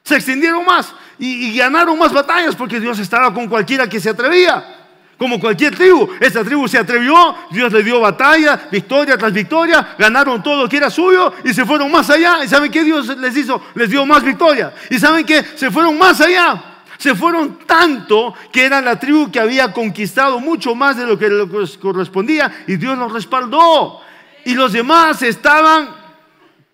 se 0.04 0.16
extendieron 0.16 0.66
más 0.66 0.94
y, 1.20 1.56
ganaron 1.56 1.98
más 1.98 2.12
batallas 2.12 2.56
porque 2.56 2.80
Dios 2.80 2.98
estaba 3.00 3.34
con 3.34 3.48
cualquiera 3.48 3.88
que 3.88 4.00
se 4.00 4.10
atrevía. 4.10 4.80
Como 5.16 5.40
cualquier 5.40 5.76
tribu, 5.76 6.10
esta 6.20 6.44
tribu 6.44 6.68
se 6.68 6.80
atrevió, 6.80 7.36
Dios 7.52 7.72
le 7.72 7.84
dio 7.84 8.02
batalla, 8.02 8.68
victoria 8.72 9.16
tras 9.16 9.32
victoria, 9.32 9.96
ganaron 9.98 10.42
todo 10.42 10.64
lo 10.64 10.68
que 10.68 10.78
era 10.78 10.90
suyo 10.90 11.32
y 11.46 11.54
se 11.54 11.66
fueron 11.66 11.92
más 11.92 12.10
allá. 12.10 12.44
¿Y 12.44 12.48
saben 12.48 12.72
qué 12.72 12.84
Dios 12.84 13.16
les 13.18 13.38
hizo? 13.38 13.62
Les 13.76 13.90
dio 13.90 14.06
más 14.08 14.24
victoria. 14.24 14.74
¿Y 14.90 14.98
saben 15.00 15.24
qué? 15.24 15.46
Se 15.56 15.70
fueron 15.70 15.98
más 15.98 16.20
allá 16.20 16.73
se 16.98 17.16
fueron 17.16 17.60
tanto 17.66 18.34
que 18.52 18.66
era 18.66 18.82
la 18.82 19.00
tribu 19.00 19.32
que 19.32 19.40
había 19.40 19.72
conquistado 19.74 20.40
mucho 20.40 20.76
más 20.76 20.98
de 20.98 21.06
lo 21.06 21.18
que 21.18 21.30
les 21.30 21.78
correspondía 21.78 22.64
y 22.68 22.76
Dios 22.76 22.98
los 22.98 23.12
respaldó. 23.12 24.02
Y 24.46 24.56
los 24.56 24.74
demás 24.74 25.22
estaban 25.22 25.90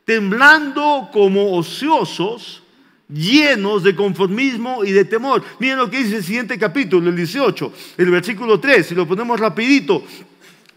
temblando 0.05 1.10
como 1.13 1.55
ociosos, 1.55 2.63
llenos 3.08 3.84
de 3.84 3.95
conformismo 3.95 4.84
y 4.84 4.91
de 4.91 5.05
temor. 5.05 5.43
Miren 5.60 5.77
lo 5.77 5.89
que 5.89 6.03
dice 6.03 6.17
el 6.17 6.23
siguiente 6.23 6.58
capítulo, 6.58 7.10
el 7.10 7.15
18, 7.15 7.73
el 7.97 8.10
versículo 8.10 8.60
3, 8.60 8.88
si 8.88 8.95
lo 8.95 9.08
ponemos 9.08 9.39
rapidito. 9.39 10.03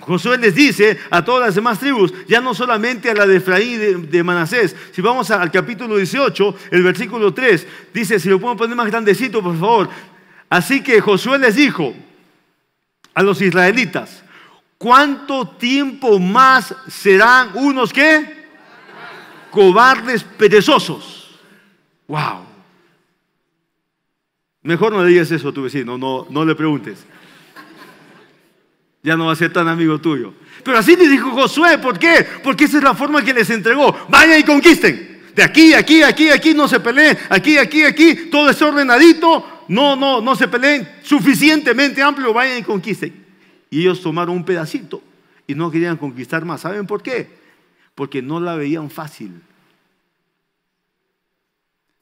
Josué 0.03 0.37
les 0.37 0.55
dice 0.55 0.99
a 1.11 1.25
todas 1.25 1.47
las 1.47 1.55
demás 1.55 1.79
tribus, 1.79 2.13
ya 2.27 2.41
no 2.41 2.55
solamente 2.55 3.11
a 3.11 3.15
la 3.15 3.27
de 3.27 3.37
Efraín 3.37 3.81
y 3.81 4.07
de, 4.07 4.23
Manasés, 4.25 4.75
si 4.91 5.01
vamos 5.01 5.31
al 5.31 5.51
capítulo 5.51 5.97
18, 5.97 6.57
el 6.73 6.83
versículo 6.83 7.33
3, 7.33 7.67
dice, 7.95 8.19
si 8.19 8.29
lo 8.29 8.41
puedo 8.41 8.57
poner 8.57 8.77
más 8.77 8.89
grandecito, 8.89 9.41
por 9.43 9.59
favor. 9.59 9.89
Así 10.51 10.83
que 10.83 11.01
Josué 11.01 11.39
les 11.39 11.55
dijo 11.55 11.95
a 13.15 13.23
los 13.23 13.41
israelitas, 13.41 14.25
¿cuánto 14.77 15.47
tiempo 15.47 16.19
más 16.19 16.75
serán 16.89 17.51
unos 17.55 17.93
que? 17.93 18.43
Cobardes 19.53 20.25
perezosos. 20.25 21.39
Wow. 22.09 22.45
Mejor 24.63 24.93
no 24.93 25.05
le 25.05 25.11
digas 25.11 25.31
eso 25.31 25.51
a 25.51 25.53
tu 25.53 25.63
vecino, 25.63 25.97
no, 25.97 26.27
no 26.29 26.45
le 26.45 26.57
preguntes 26.57 27.07
ya 29.03 29.17
no 29.17 29.27
va 29.27 29.33
a 29.33 29.37
ser 29.37 29.53
tan 29.53 29.69
amigo 29.69 30.01
tuyo. 30.01 30.33
Pero 30.63 30.79
así 30.79 30.95
le 30.97 31.09
dijo 31.09 31.31
Josué, 31.31 31.79
¿por 31.79 31.99
qué? 31.99 32.27
Porque 32.43 32.65
esa 32.65 32.79
es 32.79 32.85
la 32.85 32.95
forma 32.95 33.25
que 33.25 33.35
les 33.35 33.51
entregó. 33.51 33.97
Vayan 34.09 34.39
y 34.39 34.45
conquisten. 34.45 35.23
De 35.35 35.43
aquí, 35.43 35.75
aquí, 35.75 36.03
aquí, 36.03 36.29
aquí, 36.29 36.55
no 36.55 36.69
se 36.69 36.79
peleen. 36.79 37.19
Aquí, 37.29 37.59
aquí, 37.59 37.83
aquí, 37.83 38.29
todo 38.31 38.51
es 38.51 38.63
ordenadito. 38.63 39.65
No, 39.69 39.97
no, 39.97 40.21
no 40.21 40.37
se 40.37 40.47
peleen. 40.47 40.89
Suficientemente 41.03 42.03
amplio, 42.03 42.33
vayan 42.33 42.59
y 42.59 42.63
conquisten. 42.63 43.25
Y 43.71 43.81
ellos 43.81 44.01
tomaron 44.01 44.37
un 44.37 44.45
pedacito 44.45 45.03
y 45.47 45.55
no 45.55 45.71
querían 45.71 45.97
conquistar 45.97 46.45
más. 46.45 46.61
¿Saben 46.61 46.87
por 46.87 47.03
qué? 47.03 47.29
Porque 47.95 48.23
no 48.23 48.39
la 48.39 48.55
veían 48.55 48.91
fácil. 48.91 49.41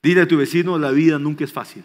Dile 0.03 0.23
a 0.23 0.29
tu 0.29 0.37
vecino, 0.37 0.79
la 0.79 0.91
vida 0.91 1.19
nunca 1.19 1.45
es 1.45 1.53
fácil. 1.53 1.85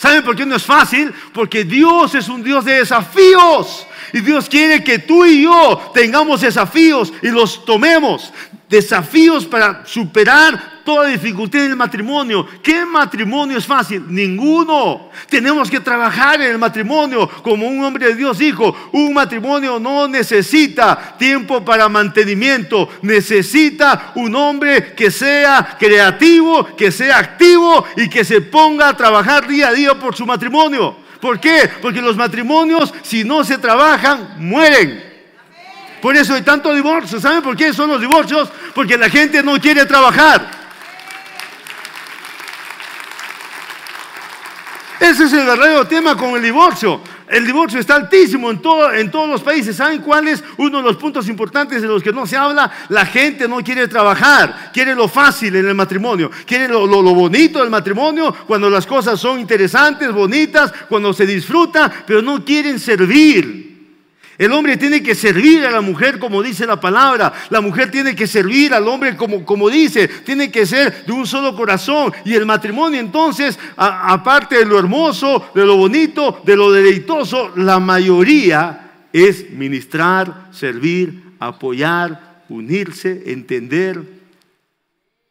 ¿Saben 0.00 0.24
por 0.24 0.34
qué 0.34 0.46
no 0.46 0.56
es 0.56 0.64
fácil? 0.64 1.12
Porque 1.34 1.62
Dios 1.62 2.14
es 2.14 2.30
un 2.30 2.42
Dios 2.42 2.64
de 2.64 2.72
desafíos. 2.76 3.86
Y 4.14 4.20
Dios 4.20 4.48
quiere 4.48 4.82
que 4.82 5.00
tú 5.00 5.26
y 5.26 5.42
yo 5.42 5.92
tengamos 5.92 6.40
desafíos 6.40 7.12
y 7.20 7.28
los 7.28 7.66
tomemos. 7.66 8.32
Desafíos 8.70 9.46
para 9.46 9.84
superar 9.84 10.82
toda 10.84 11.08
dificultad 11.08 11.64
en 11.64 11.72
el 11.72 11.76
matrimonio. 11.76 12.46
¿Qué 12.62 12.86
matrimonio 12.86 13.58
es 13.58 13.66
fácil? 13.66 14.04
Ninguno. 14.06 15.10
Tenemos 15.28 15.68
que 15.68 15.80
trabajar 15.80 16.40
en 16.40 16.52
el 16.52 16.58
matrimonio 16.58 17.28
como 17.42 17.66
un 17.66 17.82
hombre 17.82 18.06
de 18.06 18.14
Dios 18.14 18.38
dijo. 18.38 18.76
Un 18.92 19.12
matrimonio 19.12 19.80
no 19.80 20.06
necesita 20.06 21.16
tiempo 21.18 21.64
para 21.64 21.88
mantenimiento. 21.88 22.88
Necesita 23.02 24.12
un 24.14 24.36
hombre 24.36 24.94
que 24.94 25.10
sea 25.10 25.76
creativo, 25.76 26.64
que 26.76 26.92
sea 26.92 27.18
activo 27.18 27.84
y 27.96 28.08
que 28.08 28.24
se 28.24 28.40
ponga 28.40 28.90
a 28.90 28.96
trabajar 28.96 29.48
día 29.48 29.70
a 29.70 29.72
día 29.72 29.98
por 29.98 30.14
su 30.14 30.24
matrimonio. 30.24 30.94
¿Por 31.20 31.40
qué? 31.40 31.68
Porque 31.82 32.00
los 32.00 32.16
matrimonios, 32.16 32.94
si 33.02 33.24
no 33.24 33.42
se 33.42 33.58
trabajan, 33.58 34.36
mueren. 34.38 35.09
Por 36.00 36.16
eso 36.16 36.34
hay 36.34 36.42
tanto 36.42 36.74
divorcio. 36.74 37.20
¿Saben 37.20 37.42
por 37.42 37.56
qué 37.56 37.72
son 37.72 37.90
los 37.90 38.00
divorcios? 38.00 38.48
Porque 38.74 38.96
la 38.96 39.10
gente 39.10 39.42
no 39.42 39.60
quiere 39.60 39.84
trabajar. 39.86 40.60
Ese 45.00 45.24
es 45.24 45.32
el 45.32 45.46
verdadero 45.46 45.86
tema 45.86 46.16
con 46.16 46.36
el 46.36 46.42
divorcio. 46.42 47.00
El 47.26 47.46
divorcio 47.46 47.78
está 47.78 47.94
altísimo 47.94 48.50
en, 48.50 48.60
todo, 48.60 48.92
en 48.92 49.10
todos 49.10 49.28
los 49.28 49.40
países. 49.40 49.76
¿Saben 49.76 50.02
cuál 50.02 50.28
es 50.28 50.42
uno 50.58 50.78
de 50.78 50.84
los 50.84 50.96
puntos 50.96 51.28
importantes 51.28 51.80
de 51.80 51.88
los 51.88 52.02
que 52.02 52.12
no 52.12 52.26
se 52.26 52.36
habla? 52.36 52.70
La 52.88 53.06
gente 53.06 53.46
no 53.46 53.62
quiere 53.62 53.86
trabajar, 53.88 54.70
quiere 54.72 54.94
lo 54.96 55.08
fácil 55.08 55.54
en 55.56 55.68
el 55.68 55.74
matrimonio, 55.74 56.30
quiere 56.44 56.68
lo, 56.68 56.86
lo 56.86 57.14
bonito 57.14 57.60
del 57.60 57.70
matrimonio, 57.70 58.34
cuando 58.46 58.68
las 58.68 58.84
cosas 58.84 59.18
son 59.20 59.38
interesantes, 59.38 60.12
bonitas, 60.12 60.72
cuando 60.88 61.12
se 61.12 61.24
disfruta, 61.24 61.90
pero 62.04 62.20
no 62.20 62.44
quieren 62.44 62.80
servir. 62.80 63.69
El 64.40 64.52
hombre 64.52 64.78
tiene 64.78 65.02
que 65.02 65.14
servir 65.14 65.66
a 65.66 65.70
la 65.70 65.82
mujer 65.82 66.18
como 66.18 66.42
dice 66.42 66.64
la 66.64 66.80
palabra. 66.80 67.30
La 67.50 67.60
mujer 67.60 67.90
tiene 67.90 68.16
que 68.16 68.26
servir 68.26 68.72
al 68.72 68.88
hombre 68.88 69.14
como, 69.14 69.44
como 69.44 69.68
dice. 69.68 70.08
Tiene 70.08 70.50
que 70.50 70.64
ser 70.64 71.04
de 71.04 71.12
un 71.12 71.26
solo 71.26 71.54
corazón. 71.54 72.10
Y 72.24 72.32
el 72.32 72.46
matrimonio 72.46 72.98
entonces, 72.98 73.58
aparte 73.76 74.56
de 74.56 74.64
lo 74.64 74.78
hermoso, 74.78 75.50
de 75.54 75.66
lo 75.66 75.76
bonito, 75.76 76.40
de 76.42 76.56
lo 76.56 76.72
deleitoso, 76.72 77.52
la 77.54 77.78
mayoría 77.80 78.92
es 79.12 79.50
ministrar, 79.50 80.48
servir, 80.52 81.34
apoyar, 81.38 82.44
unirse, 82.48 83.24
entender. 83.26 84.02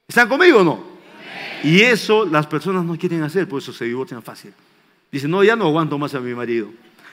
¿Están 0.07 0.29
conmigo 0.29 0.59
o 0.59 0.63
no? 0.63 0.83
Y 1.63 1.81
eso 1.81 2.25
las 2.25 2.45
personas 2.45 2.85
no 2.85 2.95
quieren 2.95 3.23
hacer, 3.23 3.49
por 3.49 3.59
eso 3.59 3.73
se 3.73 3.85
divorcian 3.85 4.21
fácil. 4.21 4.53
Dicen, 5.11 5.31
no, 5.31 5.43
ya 5.43 5.55
no 5.55 5.65
aguanto 5.65 5.97
más 5.97 6.13
a 6.13 6.19
mi 6.19 6.35
marido. 6.35 6.69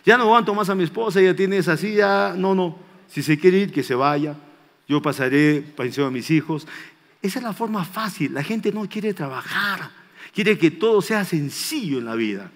Ya 0.07 0.17
no 0.17 0.23
aguanto 0.23 0.55
más 0.55 0.71
a 0.71 0.77
mi 0.77 0.85
esposa, 0.85 1.21
ella 1.21 1.35
tiene 1.35 1.59
esa 1.59 1.77
silla. 1.77 2.33
No, 2.37 2.55
no. 2.55 2.79
Si 3.09 3.25
se 3.25 3.39
quiere 3.39 3.59
ir, 3.59 3.73
que 3.73 3.83
se 3.83 3.97
vaya. 3.97 4.37
yo 4.87 5.03
pasaré 5.03 5.61
pensión 5.77 6.07
a 6.07 6.11
mis 6.13 6.31
hijos. 6.31 6.67
Esa 7.21 7.41
es 7.41 7.43
la 7.43 7.53
forma 7.53 7.85
fácil. 7.85 8.33
La 8.33 8.45
gente 8.45 8.71
no 8.71 8.89
quiere 8.89 9.13
trabajar, 9.13 9.91
quiere 10.33 10.57
que 10.57 10.71
todo 10.71 11.03
sea 11.03 11.25
sencillo 11.25 11.99
en 11.99 12.05
la 12.05 12.15
vida. 12.15 12.53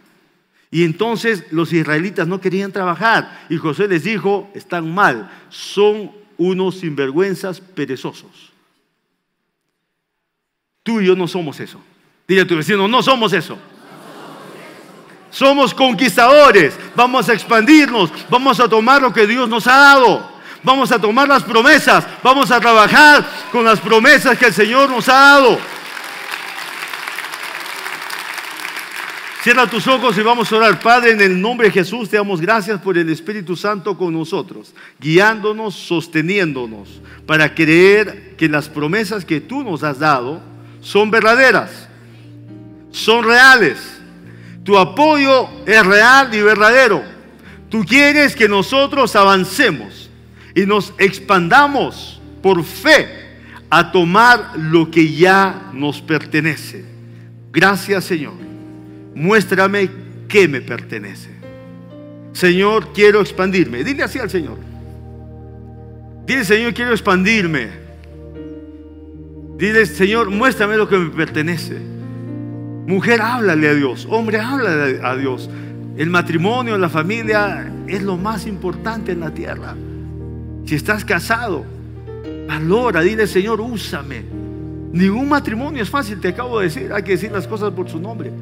Y 0.71 0.85
entonces 0.85 1.45
los 1.51 1.73
israelitas 1.73 2.29
no 2.29 2.41
querían 2.41 2.71
trabajar. 2.71 3.47
Y 3.51 3.57
José 3.57 3.89
les 3.89 4.05
dijo, 4.05 4.49
están 4.55 4.95
mal, 4.95 5.29
son 5.49 6.13
unos 6.39 6.77
sinvergüenzas 6.77 7.61
perezosos. 7.61 8.53
Tú 10.85 11.01
y 11.01 11.07
yo 11.07 11.17
no 11.17 11.27
somos 11.27 11.59
eso. 11.59 11.81
Dile 12.29 12.43
a 12.43 12.47
tu 12.47 12.55
vecino, 12.55 12.87
no 12.87 13.03
somos 13.03 13.33
eso. 13.33 13.59
Somos 15.31 15.73
conquistadores. 15.73 16.75
Vamos 16.95 17.29
a 17.29 17.33
expandirnos. 17.33 18.11
Vamos 18.29 18.61
a 18.61 18.69
tomar 18.69 19.01
lo 19.01 19.13
que 19.13 19.27
Dios 19.27 19.49
nos 19.49 19.67
ha 19.67 19.77
dado. 19.77 20.31
Vamos 20.63 20.93
a 20.93 20.99
tomar 20.99 21.29
las 21.29 21.43
promesas. 21.43 22.07
Vamos 22.23 22.51
a 22.51 22.61
trabajar 22.61 23.25
con 23.51 23.65
las 23.65 23.81
promesas 23.81 24.37
que 24.37 24.47
el 24.47 24.55
Señor 24.55 24.91
nos 24.91 25.09
ha 25.09 25.15
dado. 25.15 25.59
Cierra 29.43 29.67
tus 29.67 29.87
ojos 29.87 30.19
y 30.19 30.23
vamos 30.23 30.53
a 30.53 30.57
orar. 30.57 30.79
Padre, 30.81 31.13
en 31.13 31.21
el 31.23 31.41
nombre 31.41 31.69
de 31.69 31.73
Jesús 31.73 32.11
te 32.11 32.19
damos 32.19 32.43
gracias 32.43 32.79
por 32.79 32.99
el 32.99 33.09
Espíritu 33.09 33.57
Santo 33.57 33.97
con 33.97 34.13
nosotros, 34.13 34.75
guiándonos, 34.99 35.75
sosteniéndonos, 35.75 37.01
para 37.25 37.55
creer 37.55 38.35
que 38.37 38.51
las 38.51 38.69
promesas 38.69 39.25
que 39.25 39.41
tú 39.41 39.65
nos 39.65 39.83
has 39.83 39.99
dado 39.99 40.43
son 40.83 41.11
verdaderas, 41.11 41.89
son 42.91 43.25
reales. 43.25 44.00
Tu 44.71 44.79
apoyo 44.79 45.49
es 45.67 45.85
real 45.85 46.33
y 46.33 46.41
verdadero. 46.43 47.03
Tú 47.69 47.85
quieres 47.85 48.37
que 48.37 48.49
nosotros 48.49 49.17
avancemos 49.17 50.09
y 50.55 50.61
nos 50.61 50.95
expandamos 50.97 52.23
por 52.41 52.63
fe 52.63 53.09
a 53.69 53.91
tomar 53.91 54.53
lo 54.57 54.89
que 54.89 55.13
ya 55.13 55.71
nos 55.73 56.01
pertenece. 56.01 56.85
Gracias 57.53 58.05
Señor 58.05 58.51
muéstrame 59.21 59.91
qué 60.29 60.47
me 60.47 60.61
pertenece. 60.61 61.31
Señor, 62.33 62.93
quiero 62.93 63.21
expandirme. 63.21 63.83
Dile 63.83 64.05
así 64.05 64.21
al 64.21 64.31
Señor. 64.31 64.57
Dile, 66.27 66.45
Señor, 66.45 66.75
quiero 66.75 66.93
expandirme. 66.93 67.69
Dile, 69.59 69.85
Señor, 69.85 70.31
muéstrame 70.31 70.77
lo 70.77 70.89
que 70.89 70.97
me 70.97 71.11
pertenece. 71.11 72.00
Mujer, 72.91 73.23
háblale 73.23 73.69
a 73.69 73.75
Dios. 73.75 74.05
Hombre, 74.11 74.41
háblale 74.41 74.99
a 75.01 75.15
Dios. 75.15 75.49
El 75.97 76.11
matrimonio, 76.11 76.77
la 76.77 76.89
familia 76.89 77.73
es 77.87 78.03
lo 78.03 78.17
más 78.17 78.49
importante 78.49 79.13
en 79.13 79.21
la 79.21 79.33
tierra. 79.33 79.77
Si 80.65 80.75
estás 80.75 81.05
casado, 81.05 81.65
valora, 82.49 83.01
dile, 83.03 83.29
Señor, 83.29 83.61
úsame. 83.61 84.25
Ningún 84.93 85.29
matrimonio 85.29 85.81
es 85.81 85.89
fácil, 85.89 86.19
te 86.19 86.29
acabo 86.29 86.59
de 86.59 86.65
decir. 86.65 86.93
Hay 86.93 87.05
que 87.05 87.13
decir 87.13 87.31
las 87.31 87.47
cosas 87.47 87.71
por 87.71 87.89
su 87.89 88.01
nombre. 88.01 88.33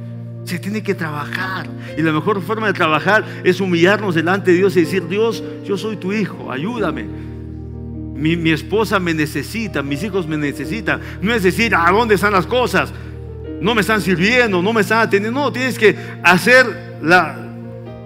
Se 0.44 0.58
tiene 0.58 0.82
que 0.82 0.94
trabajar. 0.94 1.68
Y 1.98 2.00
la 2.00 2.12
mejor 2.12 2.40
forma 2.40 2.68
de 2.68 2.72
trabajar 2.72 3.26
es 3.44 3.61
humillarnos 3.61 4.14
delante 4.14 4.52
de 4.52 4.56
Dios 4.56 4.74
y 4.78 4.80
decir, 4.80 5.06
Dios, 5.08 5.44
yo 5.62 5.76
soy 5.76 5.96
tu 5.98 6.11
hijo, 6.11 6.50
ayúdame. 6.50 7.04
Mi, 8.14 8.50
esposa 8.50 8.98
me 8.98 9.12
necesita, 9.12 9.82
mis 9.82 10.02
hijos 10.02 10.26
me 10.26 10.38
necesitan. 10.38 11.02
No 11.20 11.34
es 11.34 11.42
decir, 11.42 11.74
¿a 11.74 11.90
dónde 11.90 12.14
están 12.14 12.32
las 12.32 12.46
cosas? 12.46 12.94
No 13.60 13.74
me 13.74 13.80
están 13.80 14.00
sirviendo, 14.00 14.62
no 14.62 14.72
me 14.72 14.82
están 14.82 15.00
atendiendo. 15.00 15.40
No, 15.40 15.52
tienes 15.52 15.78
que 15.78 15.96
hacer 16.22 16.66
la, 17.02 17.36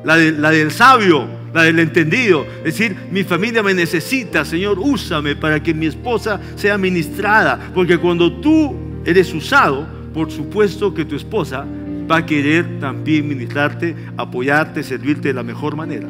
la, 0.04 0.16
del 0.50 0.70
sabio, 0.70 1.26
la 1.52 1.64
del 1.64 1.78
entendido. 1.78 2.46
Es 2.58 2.76
decir, 2.76 2.96
mi 3.10 3.24
familia 3.24 3.62
me 3.62 3.74
necesita, 3.74 4.44
Señor, 4.44 4.78
úsame 4.78 5.36
para 5.36 5.62
que 5.62 5.74
mi 5.74 5.86
esposa 5.86 6.40
sea 6.56 6.78
ministrada. 6.78 7.58
Porque 7.74 7.98
cuando 7.98 8.32
tú 8.32 8.74
eres 9.04 9.32
usado, 9.34 9.86
por 10.14 10.30
supuesto 10.30 10.92
que 10.94 11.04
tu 11.04 11.16
esposa 11.16 11.66
va 12.10 12.18
a 12.18 12.26
querer 12.26 12.80
también 12.80 13.28
ministrarte, 13.28 13.94
apoyarte, 14.16 14.82
servirte 14.82 15.28
de 15.28 15.34
la 15.34 15.42
mejor 15.42 15.76
manera. 15.76 16.06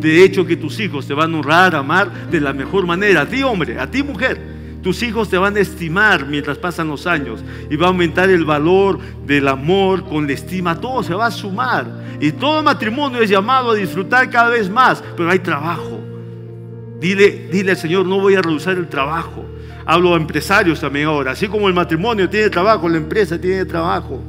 De 0.00 0.22
hecho, 0.22 0.46
que 0.46 0.56
tus 0.56 0.78
hijos 0.78 1.06
te 1.06 1.14
van 1.14 1.34
a 1.34 1.38
honrar, 1.38 1.74
amar 1.74 2.30
de 2.30 2.40
la 2.40 2.52
mejor 2.52 2.86
manera. 2.86 3.22
A 3.22 3.26
ti, 3.26 3.42
hombre, 3.42 3.78
a 3.78 3.90
ti, 3.90 4.02
mujer. 4.02 4.55
Tus 4.86 5.02
hijos 5.02 5.28
te 5.28 5.36
van 5.36 5.56
a 5.56 5.58
estimar 5.58 6.26
mientras 6.26 6.58
pasan 6.58 6.86
los 6.86 7.08
años 7.08 7.42
y 7.68 7.74
va 7.74 7.86
a 7.86 7.88
aumentar 7.88 8.30
el 8.30 8.44
valor 8.44 9.00
del 9.26 9.48
amor 9.48 10.04
con 10.04 10.28
la 10.28 10.32
estima. 10.34 10.80
Todo 10.80 11.02
se 11.02 11.12
va 11.12 11.26
a 11.26 11.30
sumar. 11.32 12.04
Y 12.20 12.30
todo 12.30 12.62
matrimonio 12.62 13.20
es 13.20 13.28
llamado 13.28 13.72
a 13.72 13.74
disfrutar 13.74 14.30
cada 14.30 14.48
vez 14.48 14.70
más, 14.70 15.02
pero 15.16 15.28
hay 15.28 15.40
trabajo. 15.40 15.98
Dile, 17.00 17.48
dile 17.50 17.72
al 17.72 17.76
Señor, 17.76 18.06
no 18.06 18.20
voy 18.20 18.36
a 18.36 18.42
reducir 18.42 18.74
el 18.74 18.86
trabajo. 18.86 19.44
Hablo 19.84 20.14
a 20.14 20.18
empresarios 20.18 20.80
también 20.80 21.08
ahora. 21.08 21.32
Así 21.32 21.48
como 21.48 21.66
el 21.66 21.74
matrimonio 21.74 22.30
tiene 22.30 22.48
trabajo, 22.48 22.88
la 22.88 22.98
empresa 22.98 23.40
tiene 23.40 23.64
trabajo. 23.64 24.22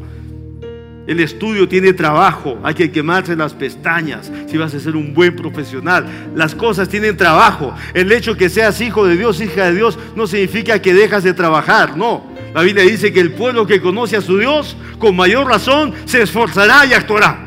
El 1.08 1.22
estudio 1.22 1.70
tiene 1.70 1.94
trabajo, 1.94 2.60
hay 2.64 2.74
que 2.74 2.92
quemarse 2.92 3.34
las 3.38 3.54
pestañas 3.54 4.30
si 4.46 4.58
vas 4.58 4.76
a 4.76 4.80
ser 4.82 4.98
un 4.98 5.14
buen 5.14 5.34
profesional. 5.38 6.06
Las 6.36 6.54
cosas 6.54 6.90
tienen 6.90 7.16
trabajo. 7.16 7.74
El 7.94 8.12
hecho 8.12 8.36
que 8.36 8.50
seas 8.50 8.82
hijo 8.82 9.06
de 9.06 9.16
Dios, 9.16 9.40
hija 9.40 9.68
de 9.68 9.76
Dios, 9.76 9.98
no 10.18 10.28
significa 10.28 10.82
que 10.82 10.94
dejas 10.94 11.24
de 11.24 11.34
trabajar, 11.34 11.96
no. 11.96 12.26
La 12.54 12.62
Biblia 12.62 12.84
dice 12.84 13.14
que 13.14 13.22
el 13.22 13.32
pueblo 13.32 13.66
que 13.66 13.80
conoce 13.80 14.18
a 14.18 14.22
su 14.22 14.38
Dios, 14.38 14.76
con 15.00 15.16
mayor 15.16 15.48
razón, 15.48 15.94
se 16.04 16.22
esforzará 16.22 16.86
y 16.86 16.94
actuará. 16.94 17.40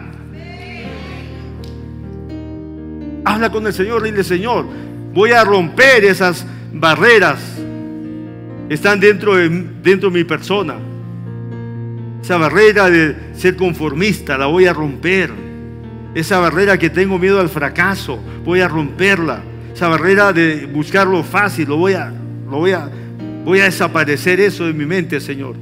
Habla 3.26 3.50
con 3.50 3.66
el 3.66 3.74
Señor, 3.74 4.02
dile 4.02 4.24
Señor, 4.24 4.64
voy 5.12 5.32
a 5.32 5.44
romper 5.44 6.04
esas 6.04 6.46
barreras 6.72 7.38
están 8.70 9.00
dentro 9.00 9.36
de, 9.36 9.48
dentro 9.82 10.10
de 10.10 10.18
mi 10.18 10.24
persona 10.24 10.76
esa 12.22 12.36
barrera 12.36 12.90
de 12.90 13.16
ser 13.34 13.56
conformista 13.56 14.36
la 14.36 14.46
voy 14.46 14.66
a 14.66 14.72
romper. 14.72 15.30
Esa 16.14 16.38
barrera 16.38 16.76
que 16.76 16.90
tengo 16.90 17.18
miedo 17.18 17.40
al 17.40 17.48
fracaso, 17.48 18.18
voy 18.44 18.60
a 18.60 18.68
romperla. 18.68 19.42
Esa 19.72 19.88
barrera 19.88 20.32
de 20.32 20.66
buscar 20.66 21.06
lo 21.06 21.22
fácil, 21.22 21.68
lo 21.68 21.76
voy 21.76 21.94
a, 21.94 22.12
lo 22.50 22.58
voy 22.58 22.72
a, 22.72 22.90
voy 23.44 23.60
a 23.60 23.64
desaparecer 23.64 24.40
eso 24.40 24.66
de 24.66 24.72
mi 24.72 24.84
mente, 24.84 25.20
Señor. 25.20 25.54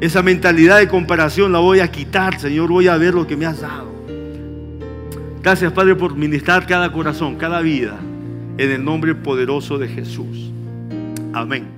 Esa 0.00 0.22
mentalidad 0.22 0.78
de 0.78 0.86
comparación 0.86 1.52
la 1.52 1.58
voy 1.58 1.80
a 1.80 1.90
quitar, 1.90 2.38
Señor. 2.38 2.68
Voy 2.68 2.86
a 2.86 2.96
ver 2.96 3.14
lo 3.14 3.26
que 3.26 3.36
me 3.36 3.46
has 3.46 3.60
dado. 3.60 3.88
Gracias, 5.42 5.72
Padre, 5.72 5.96
por 5.96 6.14
ministrar 6.14 6.66
cada 6.66 6.92
corazón, 6.92 7.36
cada 7.36 7.60
vida, 7.60 7.96
en 8.58 8.70
el 8.70 8.84
nombre 8.84 9.14
poderoso 9.14 9.78
de 9.78 9.88
Jesús. 9.88 10.52
Amén. 11.32 11.77